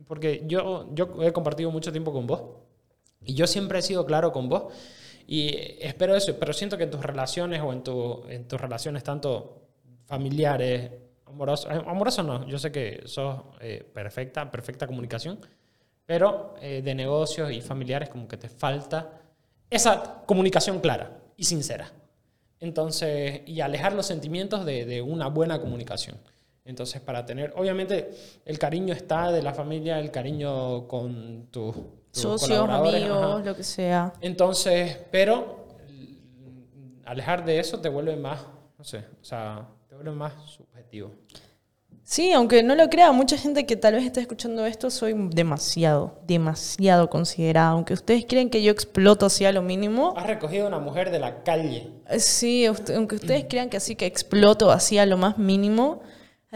[0.07, 2.43] porque yo, yo he compartido mucho tiempo con vos
[3.25, 4.73] y yo siempre he sido claro con vos
[5.27, 9.03] y espero eso, pero siento que en tus relaciones o en, tu, en tus relaciones
[9.03, 9.63] tanto
[10.07, 10.91] familiares,
[11.27, 15.39] amoroso, eh, amoroso no, yo sé que sos eh, perfecta, perfecta comunicación,
[16.05, 19.23] pero eh, de negocios y familiares como que te falta
[19.71, 21.91] esa comunicación clara y sincera.
[22.61, 26.17] Entonces, y alejar los sentimientos de, de una buena comunicación.
[26.65, 28.11] Entonces, para tener, obviamente,
[28.45, 31.75] el cariño está de la familia, el cariño con tus
[32.21, 33.39] Socios, amigos, ajá.
[33.45, 34.13] lo que sea.
[34.21, 38.41] Entonces, pero mm, alejar de eso te vuelve más,
[38.79, 41.11] no sé, o sea, te vuelve más subjetivo.
[42.07, 46.19] Sí, aunque no lo crea, mucha gente que tal vez esté escuchando esto, soy demasiado,
[46.27, 47.69] demasiado considerada.
[47.71, 51.11] Aunque ustedes creen que yo exploto así a lo mínimo, Has recogido a una mujer
[51.11, 51.91] de la calle.
[52.19, 56.03] sí, usted- aunque ustedes crean que así que exploto así a lo más mínimo,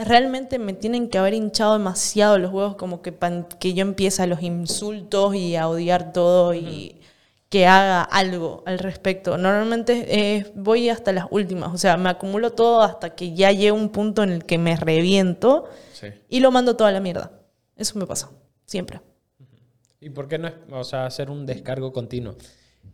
[0.04, 4.22] realmente me tienen que haber hinchado demasiado los huevos como que, pan- que yo empiece
[4.22, 7.00] a los insultos y a odiar todo y
[7.48, 9.38] que haga algo al respecto.
[9.38, 13.72] Normalmente eh, voy hasta las últimas, o sea, me acumulo todo hasta que ya llegue
[13.72, 16.08] un punto en el que me reviento Sí.
[16.28, 17.32] y lo mando toda la mierda.
[17.76, 18.30] Eso me pasa,
[18.66, 19.00] siempre.
[20.00, 22.36] ¿Y por qué no es, o sea, hacer un descargo continuo?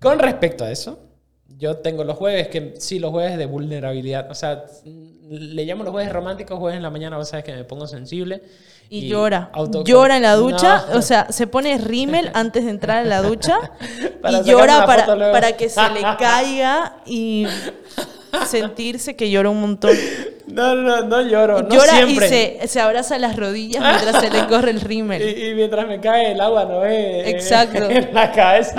[0.00, 0.98] Con respecto a eso,
[1.58, 4.30] yo tengo los jueves que sí, los jueves de vulnerabilidad.
[4.30, 4.64] O sea,
[5.28, 8.42] le llamo los jueves románticos, jueves en la mañana, vos sabes que me pongo sensible.
[8.90, 9.50] Y, llora.
[9.84, 10.98] Llora en la ducha, No.
[10.98, 13.58] o sea, se pone rímel antes de entrar a la ducha
[14.28, 17.46] y llora para, para que se le caiga y
[18.46, 19.90] sentirse que llora un montón.
[20.46, 21.62] No, no, no lloro.
[21.62, 22.26] No llora siempre.
[22.26, 22.28] y
[22.60, 25.38] se, se abraza las rodillas mientras se le corre el Y, rímel.
[25.38, 27.28] y mientras me cae el agua, ¿no ve?
[27.30, 27.82] Exacto.
[27.90, 28.72] En la cabeza.
[28.72, 28.76] En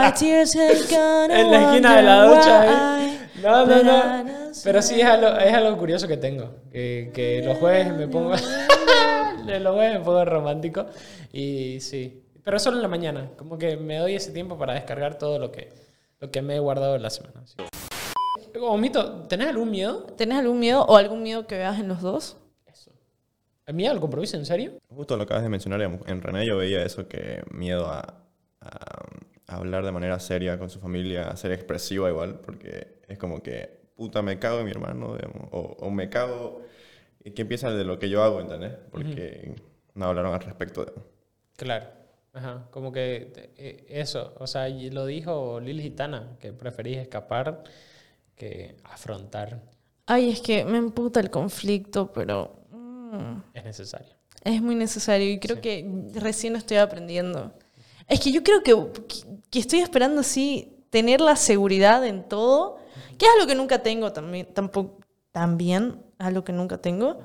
[1.51, 2.65] la esquina de la ducha.
[3.03, 3.17] ¿eh?
[3.41, 4.25] No, no, no.
[4.63, 6.51] Pero sí es algo, es algo curioso que tengo.
[6.71, 8.31] Que, que los jueves me pongo.
[8.31, 10.85] los jueves me pongo romántico.
[11.33, 12.21] Y sí.
[12.43, 13.31] Pero solo en la mañana.
[13.37, 15.73] Como que me doy ese tiempo para descargar todo lo que,
[16.19, 17.41] lo que me he guardado en la semana.
[17.45, 17.55] sí.
[18.61, 20.03] Omito, ¿tenés algún miedo?
[20.17, 22.37] ¿Tenés algún miedo o algún miedo que veas en los dos?
[23.73, 24.37] ¿Miedo al compromiso?
[24.37, 24.73] ¿En serio?
[24.89, 27.99] Justo lo acabas de mencionar, en René yo veía eso que miedo a,
[28.61, 29.05] a-
[29.47, 33.41] a hablar de manera seria con su familia, a ser expresiva igual, porque es como
[33.41, 36.61] que, puta, me cago en mi hermano, digamos, o, o me cago,
[37.23, 38.73] y que empieza de lo que yo hago, ¿entendés?
[38.91, 39.55] Porque
[39.95, 40.93] no hablaron al respecto de...
[41.57, 41.87] Claro.
[42.33, 42.67] Ajá.
[42.71, 44.33] Como que eh, eso.
[44.39, 47.63] O sea, y lo dijo Lil Gitana, que preferís escapar
[48.35, 49.61] que afrontar
[50.07, 54.13] Ay, es que me emputa el conflicto, pero mm, es necesario.
[54.43, 57.53] es muy necesario y creo que recién estoy aprendiendo.
[58.07, 58.75] Es que yo creo que,
[59.49, 62.77] que estoy esperando así tener la seguridad en todo,
[63.17, 64.99] que es algo que nunca tengo también, tampoco,
[65.31, 67.19] también algo que nunca tengo.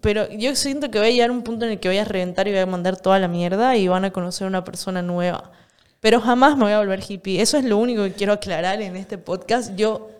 [0.00, 2.04] Pero yo siento que voy a llegar a un punto en el que voy a
[2.04, 5.52] reventar y voy a mandar toda la mierda y van a conocer una persona nueva.
[6.00, 7.40] Pero jamás me voy a volver hippie.
[7.40, 9.76] Eso es lo único que quiero aclarar en este podcast.
[9.76, 10.19] Yo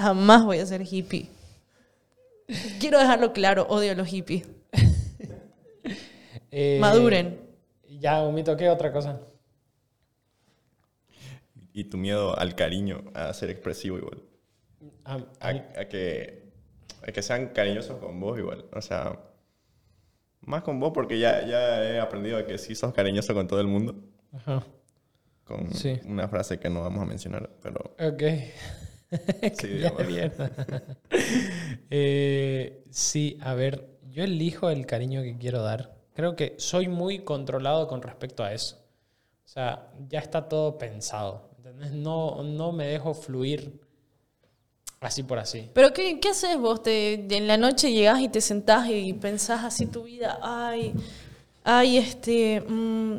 [0.00, 1.28] jamás voy a ser hippie.
[2.80, 4.46] Quiero dejarlo claro, odio a los hippies.
[6.52, 7.38] Eh, Maduren.
[8.00, 9.20] Ya, omito, ¿qué otra cosa?
[11.72, 14.22] Y tu miedo al cariño, a ser expresivo igual.
[15.04, 16.50] Ah, A, ah, a que,
[17.06, 18.64] a que sean cariñosos con vos igual.
[18.72, 19.20] O sea,
[20.40, 23.60] más con vos porque ya, ya he aprendido a que sí sos cariñoso con todo
[23.60, 23.94] el mundo.
[24.34, 24.64] ajá.
[25.44, 26.00] Con Sí.
[26.04, 28.22] una frase que no vamos a mencionar, pero Ok.
[29.58, 29.82] sí.
[31.92, 35.96] Eh, sí, a ver, yo elijo el cariño que quiero dar.
[36.14, 38.76] Creo que soy muy controlado con respecto a eso.
[39.44, 41.50] O sea, ya está todo pensado.
[41.56, 41.92] ¿entendés?
[41.92, 43.80] No, no me dejo fluir
[45.00, 45.68] así por así.
[45.74, 46.82] Pero ¿qué, qué haces vos?
[46.82, 50.38] Te, en la noche llegás y te sentás y pensás así tu vida.
[50.42, 50.92] Ay,
[51.64, 52.60] ay, este...
[52.60, 53.18] mm,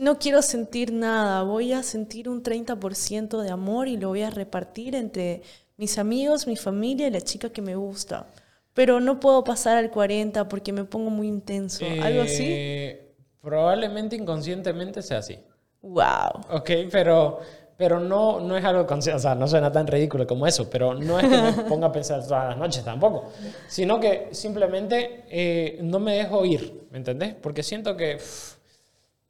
[0.00, 1.42] no quiero sentir nada.
[1.42, 5.42] Voy a sentir un 30% de amor y lo voy a repartir entre
[5.76, 8.26] mis amigos, mi familia y la chica que me gusta.
[8.72, 11.84] Pero no puedo pasar al 40 porque me pongo muy intenso.
[12.02, 12.46] ¿Algo así?
[12.48, 15.38] Eh, Probablemente inconscientemente sea así.
[15.82, 16.46] Wow.
[16.50, 17.40] Ok, pero,
[17.76, 20.94] pero no, no es algo consciente, o sea, no suena tan ridículo como eso, pero
[20.94, 23.32] no es que me ponga a pensar todas las noches tampoco,
[23.66, 27.34] sino que simplemente eh, no me dejo ir, ¿me entendés?
[27.34, 28.56] Porque siento que uff,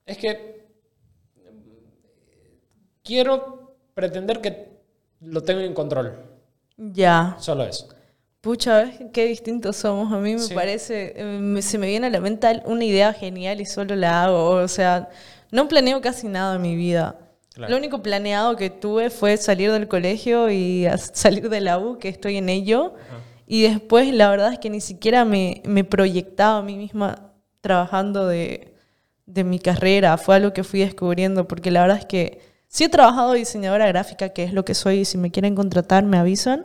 [0.06, 0.59] es que
[3.10, 4.68] quiero pretender que
[5.20, 6.14] lo tengo en control,
[6.76, 7.36] Ya.
[7.40, 7.88] solo eso.
[8.40, 10.12] Pucha, ¿ves qué distintos somos?
[10.12, 10.54] A mí me Sí.
[10.54, 14.50] parece, eh, se me viene a la mente una idea genial y solo la hago.
[14.50, 15.08] O sea,
[15.50, 17.18] no planeo casi nada en mi vida.
[17.52, 17.72] Claro.
[17.72, 22.08] Lo único planeado que tuve fue salir del colegio y salir de la U, que
[22.08, 22.94] estoy en ello.
[23.46, 28.28] Y después, la verdad es que ni siquiera me, me proyectaba a mí misma trabajando
[28.28, 28.72] de,
[29.26, 30.16] de mi carrera.
[30.16, 32.40] Fue algo que fui descubriendo, porque la verdad es que
[32.72, 36.04] sí he trabajado diseñadora gráfica, que es lo que soy, y si me quieren contratar,
[36.04, 36.64] me avisan.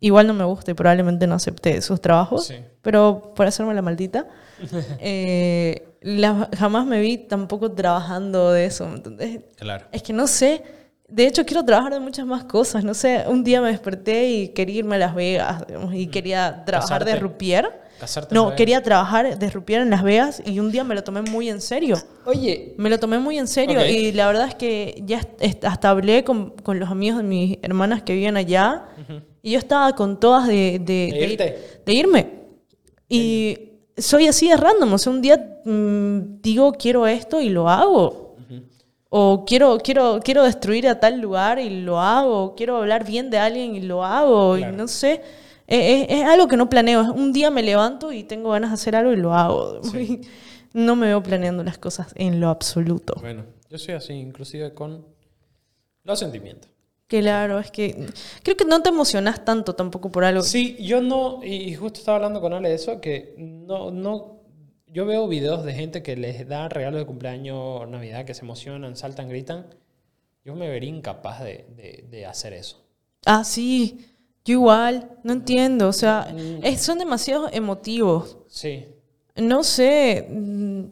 [0.00, 2.56] igual no me gusta y probablemente no acepte sus trabajos, Sí.
[2.82, 4.26] pero por hacerme la maldita,
[5.00, 9.40] eh, la- jamás me vi tampoco trabajando de eso, ¿me entendés?
[9.56, 9.86] Claro.
[9.92, 10.62] Es que no sé,
[11.08, 14.48] de hecho quiero trabajar de muchas más cosas, no sé, un día me desperté y
[14.48, 17.83] quería irme a Las Vegas digamos, y quería trabajar de rupier.
[17.98, 21.48] Casarte No, quería trabajar de en Las Vegas y un día me lo tomé muy
[21.48, 21.96] en serio.
[22.24, 25.20] Oye, Me lo tomé muy en serio y la verdad es que ya
[25.62, 28.84] hasta hablé con, con los amigos de mis hermanas que vivían allá
[29.42, 31.58] y yo estaba con todas de, de, ¿De irte?
[31.84, 32.30] de irme.
[33.08, 33.58] Y
[33.96, 38.24] soy así de random, o sea, un día mm, digo quiero esto y lo hago.
[39.16, 42.56] O quiero, quiero, quiero destruir a tal lugar y lo hago.
[42.56, 44.56] Quiero hablar bien de alguien y lo hago.
[44.56, 44.72] Claro.
[44.72, 45.20] Y no sé.
[45.66, 47.12] Es, algo que no planeo.
[47.12, 49.80] Un día me levanto y tengo ganas de hacer algo y lo hago.
[50.74, 53.14] No me veo planeando las cosas en lo absoluto.
[53.20, 55.06] bueno, yo soy así, inclusive con
[56.02, 56.68] los sentimientos.
[57.06, 58.08] Claro, es que
[58.42, 60.42] creo que no te emocionas tanto tampoco por algo.
[60.42, 64.40] Sí, yo no, y justo estaba hablando con Ale de eso, que no, no,
[64.88, 68.96] yo veo videos de gente que les da regalos de cumpleaños Navidad, que se emocionan,
[68.96, 69.66] saltan, gritan.
[70.44, 72.84] Yo me vería incapaz de, de, de hacer eso.
[73.26, 74.13] Ah, sí.
[74.44, 75.08] Yo igual.
[75.22, 75.88] No entiendo.
[75.88, 76.28] O sea,
[76.62, 78.36] es- son demasiados emotivos.
[78.48, 78.86] Sí.
[79.36, 80.26] No sé.
[80.30, 80.84] mm,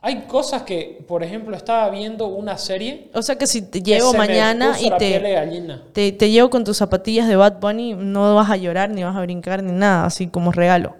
[0.00, 3.10] Hay cosas que, por ejemplo, estaba viendo una serie.
[3.14, 5.18] O sea que si te me mañana y te,
[5.92, 9.16] te, te llevo con tus zapatillas de Bad Bunny, no vas a llorar, ni vas
[9.16, 10.94] a brincar, ni nada, así como regalo.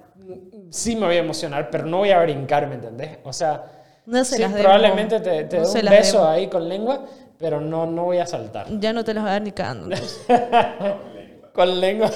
[0.71, 3.19] Sí me voy a emocionar, pero no voy a brincar, ¿me entendés?
[3.25, 3.65] O sea,
[4.07, 7.05] No se sí, las probablemente te, te No se un beso ahí con lengua,
[7.39, 8.67] pero no, no voy a saltar.
[8.81, 9.95] Ya no te las voy a dar ni cagando.
[11.55, 12.11] Con lengua.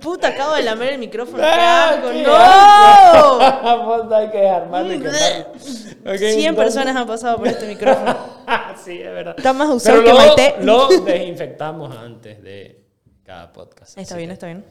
[0.00, 1.42] Puta, acabo de lamer el micrófono.
[1.42, 2.08] ¡Qué ¡Ah, asco!
[2.10, 4.16] qué ¡No!
[4.16, 5.46] Hay que armarlo y quemarlo.
[5.50, 8.16] Ok, 100 entonces- personas han pasado por este micrófono.
[8.82, 9.34] sí, es verdad.
[9.36, 12.82] Está más usado Pero que lo, lo desinfectamos antes de
[13.24, 13.98] cada podcast.
[13.98, 14.64] Está bien, que- está bien.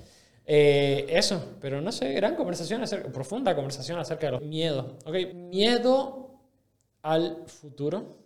[0.47, 4.93] Eh, eso, pero no sé, gran conversación, acerca, profunda conversación acerca de los miedos.
[5.05, 6.39] Ok, miedo
[7.03, 8.24] al futuro.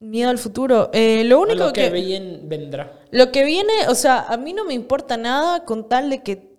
[0.00, 0.90] Miedo al futuro.
[0.92, 3.00] Eh, lo único lo que, que, bien vendrá.
[3.10, 6.56] Lo que viene, o sea, a mí no me importa nada con tal de que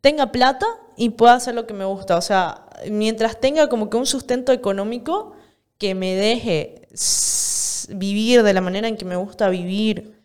[0.00, 0.66] tenga plata
[0.96, 2.16] y pueda hacer lo que me gusta.
[2.16, 5.32] O sea, mientras tenga como que un sustento económico
[5.76, 6.88] que me deje
[7.88, 10.16] vivir de la manera en que me gusta vivir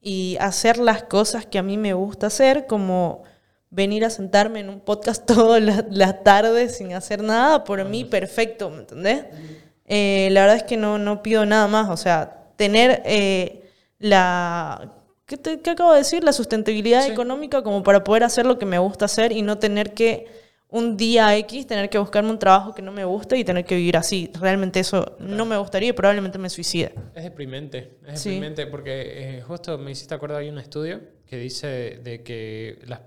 [0.00, 3.22] y hacer las cosas que a mí me gusta hacer, como
[3.70, 8.04] venir a sentarme en un podcast todas las, las tardes sin hacer nada, por mí
[8.04, 9.24] perfecto, ¿me entendés?
[9.86, 13.62] Eh, la verdad es que no, no pido nada más, o sea, tener eh,
[13.98, 14.92] la...
[15.26, 16.22] ¿qué, te- qué acabo de decir?
[16.24, 17.12] La sustentabilidad Sí.
[17.12, 20.26] económica como para poder hacer lo que me gusta hacer y no tener que
[20.68, 23.76] un día X tener que buscarme un trabajo que no me gusta y tener que
[23.76, 24.30] vivir así.
[24.40, 26.92] Realmente eso no me gustaría y probablemente me suicide.
[27.14, 28.30] Es deprimente, es Sí.
[28.30, 33.00] deprimente porque eh, justo me hiciste acuerdo, hay un estudio que dice de que las-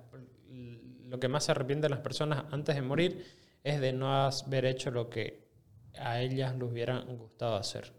[1.10, 3.26] lo que más se arrepienten las personas antes de morir
[3.64, 5.47] es de no haber hecho lo que
[6.00, 7.94] a ellas les hubieran gustado hacer.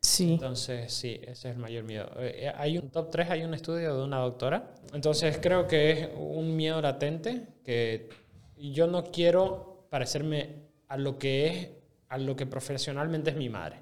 [0.00, 0.34] Sí.
[0.34, 2.08] Entonces, sí, ese es el mayor miedo.
[2.18, 4.72] Eh, eh, hay un top 3, hay un estudio de una doctora.
[4.92, 8.08] Entonces, creo que es un miedo latente que
[8.56, 11.68] yo no quiero parecerme a lo que es,
[12.08, 13.76] a lo que profesionalmente es mi madre.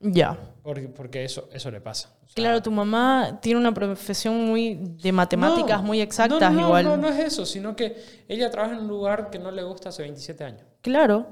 [0.00, 0.38] Ya.
[0.62, 2.14] Porque, porque eso, eso le pasa.
[2.24, 6.60] O sea, Claro, tu mamá tiene una profesión muy de matemáticas, no, muy exactas no,
[6.60, 6.84] no, igual.
[6.84, 7.96] No, no es eso, sino que
[8.28, 10.62] ella trabaja en un lugar que no le gusta hace 27 años.
[10.82, 11.26] Claro.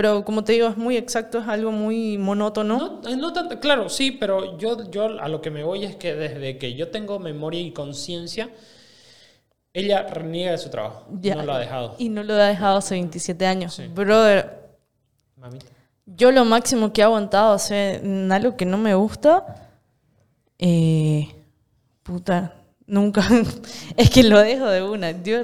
[0.00, 2.78] Pero como te digo, es muy exacto, es algo muy monótono.
[3.02, 5.94] No, eh, no tanto, claro, sí, pero yo, yo a lo que me voy es
[5.96, 8.48] que desde que yo tengo memoria y conciencia,
[9.74, 11.06] ella reniega de su trabajo.
[11.20, 11.34] Ya.
[11.34, 11.96] No lo ha dejado.
[11.98, 13.74] Y no lo ha dejado hace 27 años.
[13.74, 13.88] Sí.
[13.88, 14.70] Brother,
[15.36, 15.66] Mamita.
[16.06, 19.68] yo lo máximo que he aguantado hacer algo que no me gusta,
[20.58, 21.28] eh,
[22.02, 22.54] puta,
[22.86, 23.22] nunca.
[23.98, 25.10] es que lo dejo de una.
[25.22, 25.42] Yo,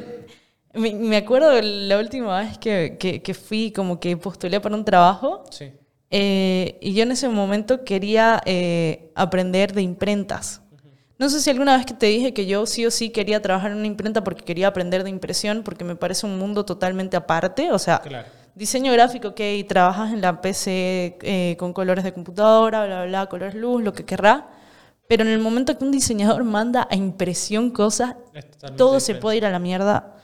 [0.77, 4.85] me, me acuerdo la última vez que, que, que fui, como que postulé para un
[4.85, 5.45] trabajo.
[5.51, 5.73] Sí.
[6.11, 10.63] Eh, y yo en ese momento quería eh, aprender de imprentas.
[11.19, 13.71] No sé si alguna vez que te dije que yo sí o sí quería trabajar
[13.73, 17.73] en una imprenta porque quería aprender de impresión, porque me parece un mundo totalmente aparte.
[17.73, 18.29] O sea, Claro.
[18.55, 23.27] diseño gráfico, ok, trabajas en la PC eh, con colores de computadora, bla, bla, bla,
[23.27, 24.49] colores luz, lo que querrá.
[25.09, 28.17] Pero en el momento que un diseñador manda a impresión cosas,
[28.77, 30.16] todo se puede ir a la mierda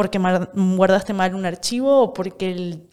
[0.00, 0.18] porque
[0.54, 2.88] guardaste mal un archivo o porque el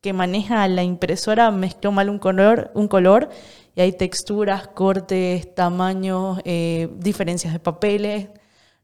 [0.00, 3.30] que maneja la impresora mezcló mal un color, un color
[3.74, 8.28] y hay texturas, cortes, tamaños, eh, diferencias de papeles,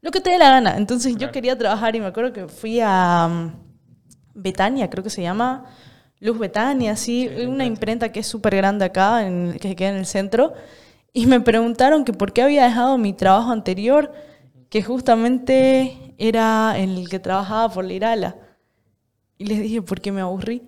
[0.01, 0.77] lo que te dé la gana.
[0.77, 3.53] Entonces yo quería trabajar y me acuerdo que fui a mm,
[4.35, 5.65] Betania, creo que se llama,
[6.19, 9.97] Luz Betania, sí, Sí, una imprenta que es súper grande acá, en- que queda en
[9.99, 10.53] el centro,
[11.13, 14.13] y me preguntaron que por qué había dejado mi trabajo anterior
[14.69, 18.37] que justamente era el que trabajaba por la Irala.
[19.39, 20.63] Y les dije, ¿por qué me aburrí?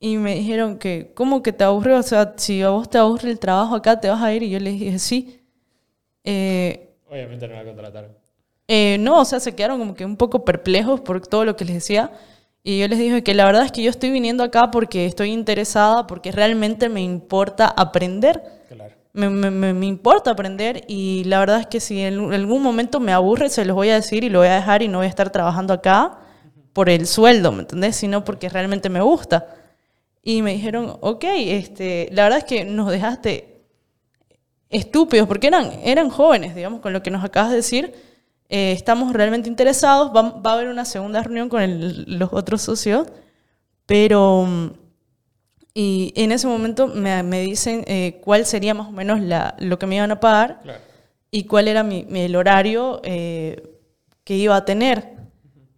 [0.00, 1.98] Y me dijeron que, ¿cómo que te aburrió?
[1.98, 4.42] O sea, si a vos te aburre el trabajo acá, ¿te vas a ir?
[4.42, 5.40] Y yo les dije, sí.
[6.24, 8.12] Eh, Obviamente no la contrataron.
[8.68, 11.64] eh, no, o sea, se quedaron como que un poco perplejos por todo lo que
[11.64, 12.12] les decía.
[12.62, 15.30] Y yo les dije que la verdad es que yo estoy viniendo acá porque estoy
[15.32, 18.42] interesada, porque realmente me importa aprender.
[19.14, 23.12] Me, me- me- importa aprender y la verdad es que si en algún momento me
[23.12, 25.08] aburre, se los voy a decir y lo voy a dejar y no voy a
[25.08, 26.18] estar trabajando acá
[26.72, 27.94] por el sueldo, ¿me entendés?
[27.96, 29.46] Sino porque realmente me gusta.
[30.22, 33.62] Y me dijeron, ok, este, la verdad es que nos dejaste
[34.70, 37.94] estúpidos, porque eran, eran jóvenes, digamos, con lo que nos acabas de decir.
[38.48, 42.62] Eh, estamos realmente interesados, va, va a haber una segunda reunión con el- los otros
[42.62, 43.06] socios,
[43.86, 44.74] pero...
[45.76, 49.76] Y en ese momento me, me dicen eh, cuál sería más o menos la, lo
[49.78, 50.80] que me iban a pagar Claro.
[51.32, 53.60] y cuál era mi, mi- el horario eh,
[54.22, 55.14] que iba a tener.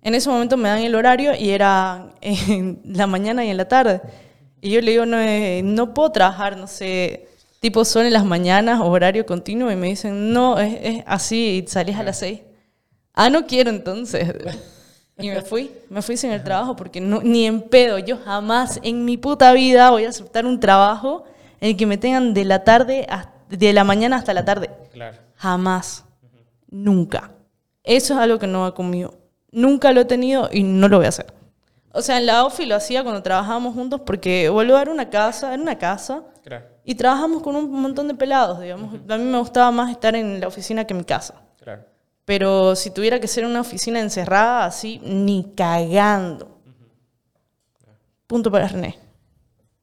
[0.03, 3.67] En ese momento me dan el horario y era en la mañana y en la
[3.69, 4.03] tarde.
[4.61, 7.27] Y yo le digo, no, eh, no puedo trabajar, no sé,
[7.61, 9.71] tipo son en las mañanas horario continuo.
[9.73, 12.41] Y me dicen, no, es, es así y salís a las seis.
[13.15, 14.31] Ah, no quiero entonces.
[15.19, 18.79] Y me fui, me fui sin el trabajo porque no, ni en pedo, yo jamás
[18.83, 21.25] en mi puta vida voy a aceptar un trabajo
[21.61, 23.07] en el que me tengan de la tarde,
[23.49, 24.71] de la mañana hasta la tarde.
[24.93, 25.17] Claro.
[25.37, 26.05] Jamás.
[26.69, 27.31] Nunca.
[27.83, 29.15] Eso es algo que no va conmigo.
[29.53, 31.33] Nunca lo he tenido y no lo voy a hacer.
[31.93, 35.55] O sea, en la OFI lo hacía cuando trabajábamos juntos porque vuelvo era una casa,
[35.55, 36.67] era una casa Claro.
[36.85, 38.95] y trabajamos con un montón de pelados, digamos.
[39.09, 41.35] A mí me gustaba más estar en la oficina que en mi casa.
[42.27, 46.61] Pero si tuviera que ser una oficina encerrada, así, ni cagando.
[48.27, 48.99] Punto para René.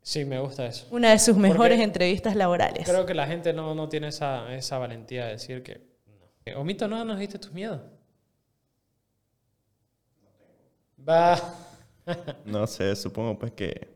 [0.02, 0.86] Sí, me gusta eso.
[0.92, 2.88] Una de sus mejores Porque entrevistas laborales.
[2.88, 5.82] Creo que la gente no, no tiene esa, esa valentía de decir que
[6.46, 6.60] no.
[6.60, 7.82] Omito, ¿no nos diste tus miedos?
[11.10, 11.40] Va.
[12.46, 13.94] No sé, supongo pues que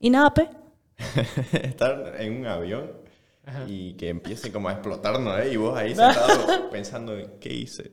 [0.00, 0.48] ¿Y nada, Pe?
[1.62, 3.03] estar en un avión
[3.68, 5.42] y que empiece como a explotar, ¿no?
[5.44, 7.92] Y vos ahí sentado pensando en qué hice.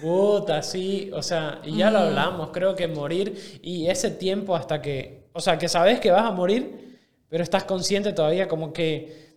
[0.00, 4.80] Puta, sí, o sea, y ya lo hablamos, creo que morir y ese tiempo hasta
[4.80, 9.30] que, o sea, que sabes que vas a morir, pero estás consciente todavía como que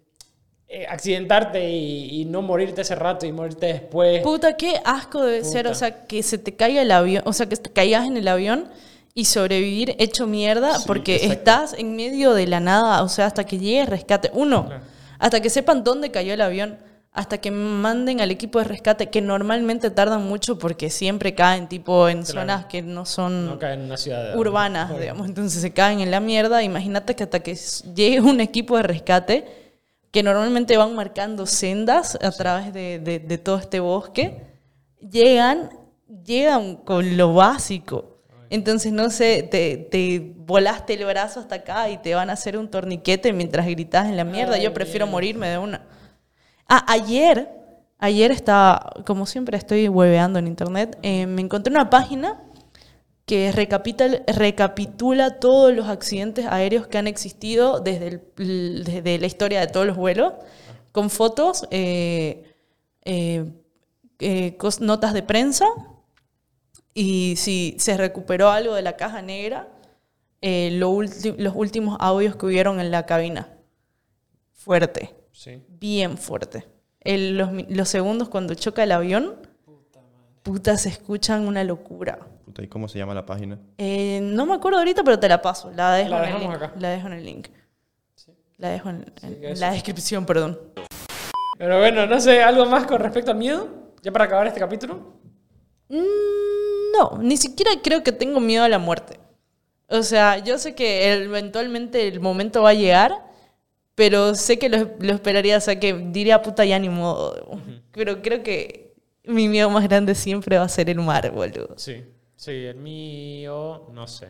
[0.70, 4.22] eh, accidentarte y, y no morirte ese rato y morirte después.
[4.24, 7.48] Puta, qué asco debe ser, o sea, que se te caiga el avión, o sea,
[7.48, 8.70] que te caigas en el avión
[9.14, 11.34] y sobrevivir hecho mierda Sí, porque exacto.
[11.34, 14.32] estás en medio de la nada, o sea, hasta que llegue el rescate.
[14.34, 14.93] Uno, Claro.
[15.20, 16.78] Hasta que sepan dónde cayó el avión,
[17.12, 22.10] hasta que manden al equipo de rescate, que normalmente tardan mucho porque siempre caen tipo
[22.10, 22.42] en Claro.
[22.42, 24.36] zonas que no son No cae en una ciudad.
[24.36, 26.64] urbanas, digamos, entonces se caen en la mierda.
[26.64, 27.56] Imagínate que hasta que
[27.94, 29.46] llegue un equipo de rescate,
[30.12, 34.42] que normalmente van marcando sendas a través de, de- de todo este bosque,
[35.00, 35.70] llegan,
[36.26, 38.13] llegan con lo básico.
[38.50, 42.58] Entonces, no sé, te, te volaste el brazo hasta acá y te van a hacer
[42.58, 44.58] un torniquete mientras gritas en la mierda.
[44.58, 45.82] Yo prefiero morirme de una.
[46.70, 47.50] Ah, ayer,
[48.00, 52.40] ayer estaba, como siempre estoy hueveando en internet, eh, me encontré una página
[53.26, 59.62] que recapitula, recapitula todos los accidentes aéreos que han existido desde, el- desde la historia
[59.62, 60.34] de todos los vuelos,
[60.92, 62.44] con fotos, eh,
[63.06, 63.46] eh,
[64.20, 65.66] eh, notas de prensa,
[66.94, 69.68] y si se recuperó algo de la caja negra,
[70.42, 73.50] eh, lo los últimos audios que hubieron en la cabina.
[74.52, 75.62] Fuerte Sí.
[75.68, 76.66] bien fuerte.
[77.02, 79.36] El- los, segundos cuando choca el avión,
[80.44, 82.20] puta, se escuchan una locura.
[82.46, 83.58] Puta, ¿y cómo se llama la página?
[83.78, 85.72] Eh, no me acuerdo ahorita, pero te la paso.
[85.72, 86.64] La dejo, La en, el dejamos link.
[86.64, 86.80] acá.
[86.80, 87.48] La dejo en el link.
[88.58, 89.06] La dejo en,
[89.60, 90.60] la descripción, perdón.
[91.58, 93.68] Pero bueno, no sé, ¿algo más con respecto al miedo?
[94.02, 95.14] ¿Ya para acabar este capítulo?
[95.90, 95.98] Mm,
[96.94, 99.20] No, ni siquiera creo que tengo miedo a la muerte.
[99.90, 103.26] O sea, yo sé que eventualmente el momento va a llegar,
[103.96, 107.60] pero sé que lo, lo esperaría, o sea, que diría puta ya ni modo.
[107.92, 111.76] Pero creo que mi miedo más grande siempre va a ser el mar, boludo.
[111.78, 112.04] Sí.
[112.44, 114.28] Sí, el mío, no sé.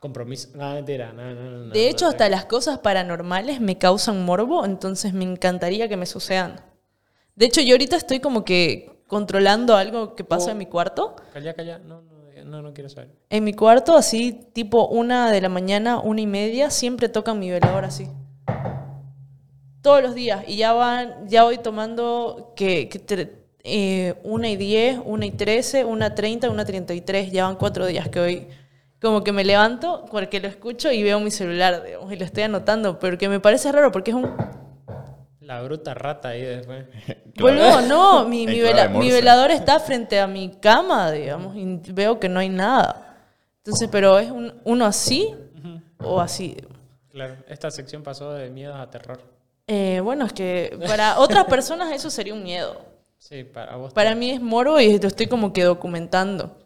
[0.00, 0.48] Compromiso.
[0.54, 1.12] No, mentira.
[1.12, 5.96] No, no, De hecho, hasta las cosas paranormales me causan morbo, entonces me encantaría que
[5.96, 6.60] me sucedan.
[7.36, 10.50] De hecho, yo ahorita estoy como que controlando algo que pasa Oh.
[10.52, 11.16] en mi cuarto.
[11.32, 11.78] Calla, calla.
[11.78, 13.10] No, no, no, no quiero saber.
[13.30, 17.50] En mi cuarto, así, tipo una de la mañana, una y media, siempre tocan mi
[17.50, 18.08] velador así.
[19.82, 20.44] Todos los días.
[20.46, 25.84] Y ya van, ya voy tomando que, que eh, una y diez, una y trece,
[25.84, 27.30] una treinta, una treinta y tres.
[27.32, 28.48] Ya van cuatro días que hoy
[29.00, 32.44] como que me levanto porque lo escucho y veo mi celular, digamos, y lo estoy
[32.44, 34.30] anotando, pero que me parece raro porque es un...
[35.44, 36.86] La bruta rata ahí después.
[37.38, 42.40] Boludo, no, mi, vela- velador está frente a mi cama, digamos, y veo que no
[42.40, 43.18] hay nada.
[43.58, 45.34] Entonces, pero es un- uno así
[45.98, 46.56] o así.
[47.10, 49.20] Claro, esta sección pasó de miedos a terror.
[49.66, 52.80] Eh, bueno, es que para otras personas eso sería un miedo.
[53.18, 53.92] Sí, para vos.
[53.92, 56.58] Para mí es moro y lo estoy como que documentando.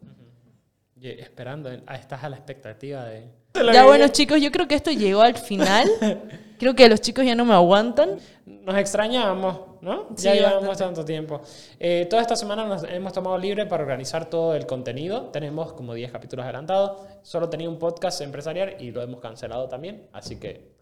[1.00, 3.28] Y esperando, estás a la expectativa de...
[3.72, 5.88] Ya bueno, chicos, yo creo que esto llegó al final.
[6.58, 8.18] Creo que los chicos ya no me aguantan.
[8.44, 10.08] Nos extrañamos, ¿no?
[10.16, 10.96] Sí, ya llevamos bastante.
[10.96, 11.40] tanto tiempo.
[11.78, 15.26] Eh, toda esta semana nos hemos tomado libre para organizar todo el contenido.
[15.26, 17.00] Tenemos como 10 capítulos adelantados.
[17.22, 20.08] Solo tenía un podcast empresarial y lo hemos cancelado también.
[20.12, 20.72] Así que,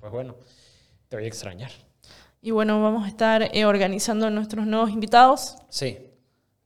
[0.00, 0.34] pues bueno,
[1.08, 1.70] te voy a extrañar.
[2.42, 5.54] Y bueno, vamos a estar eh, organizando nuestros nuevos invitados.
[5.68, 5.96] Sí.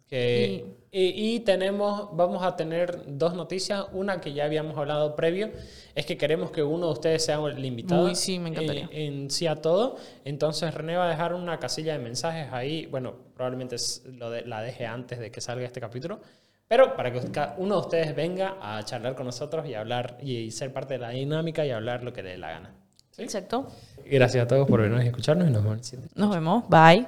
[0.08, 3.86] Que- y, y tenemos, vamos a tener dos noticias.
[3.92, 5.50] Una que ya habíamos hablado previo,
[5.94, 8.04] es que queremos que uno de ustedes sea el invitado.
[8.06, 8.88] Uy, sí, me encantaría.
[8.92, 9.96] eh, en sí a todo.
[10.24, 12.86] Entonces René va a dejar una casilla de mensajes ahí.
[12.86, 13.76] Bueno, probablemente
[14.12, 16.20] lo de- la deje antes de que salga este capítulo.
[16.68, 17.20] Pero para que
[17.58, 21.10] uno de ustedes venga a charlar con nosotros y hablar y ser parte de la
[21.10, 22.74] dinámica y hablar lo que le dé la gana.
[23.18, 23.68] Exacto.
[24.06, 26.08] Gracias a todos por vernos y escucharnos y nos vemos en.
[26.14, 26.64] Nos vemos.
[26.68, 27.06] Bye.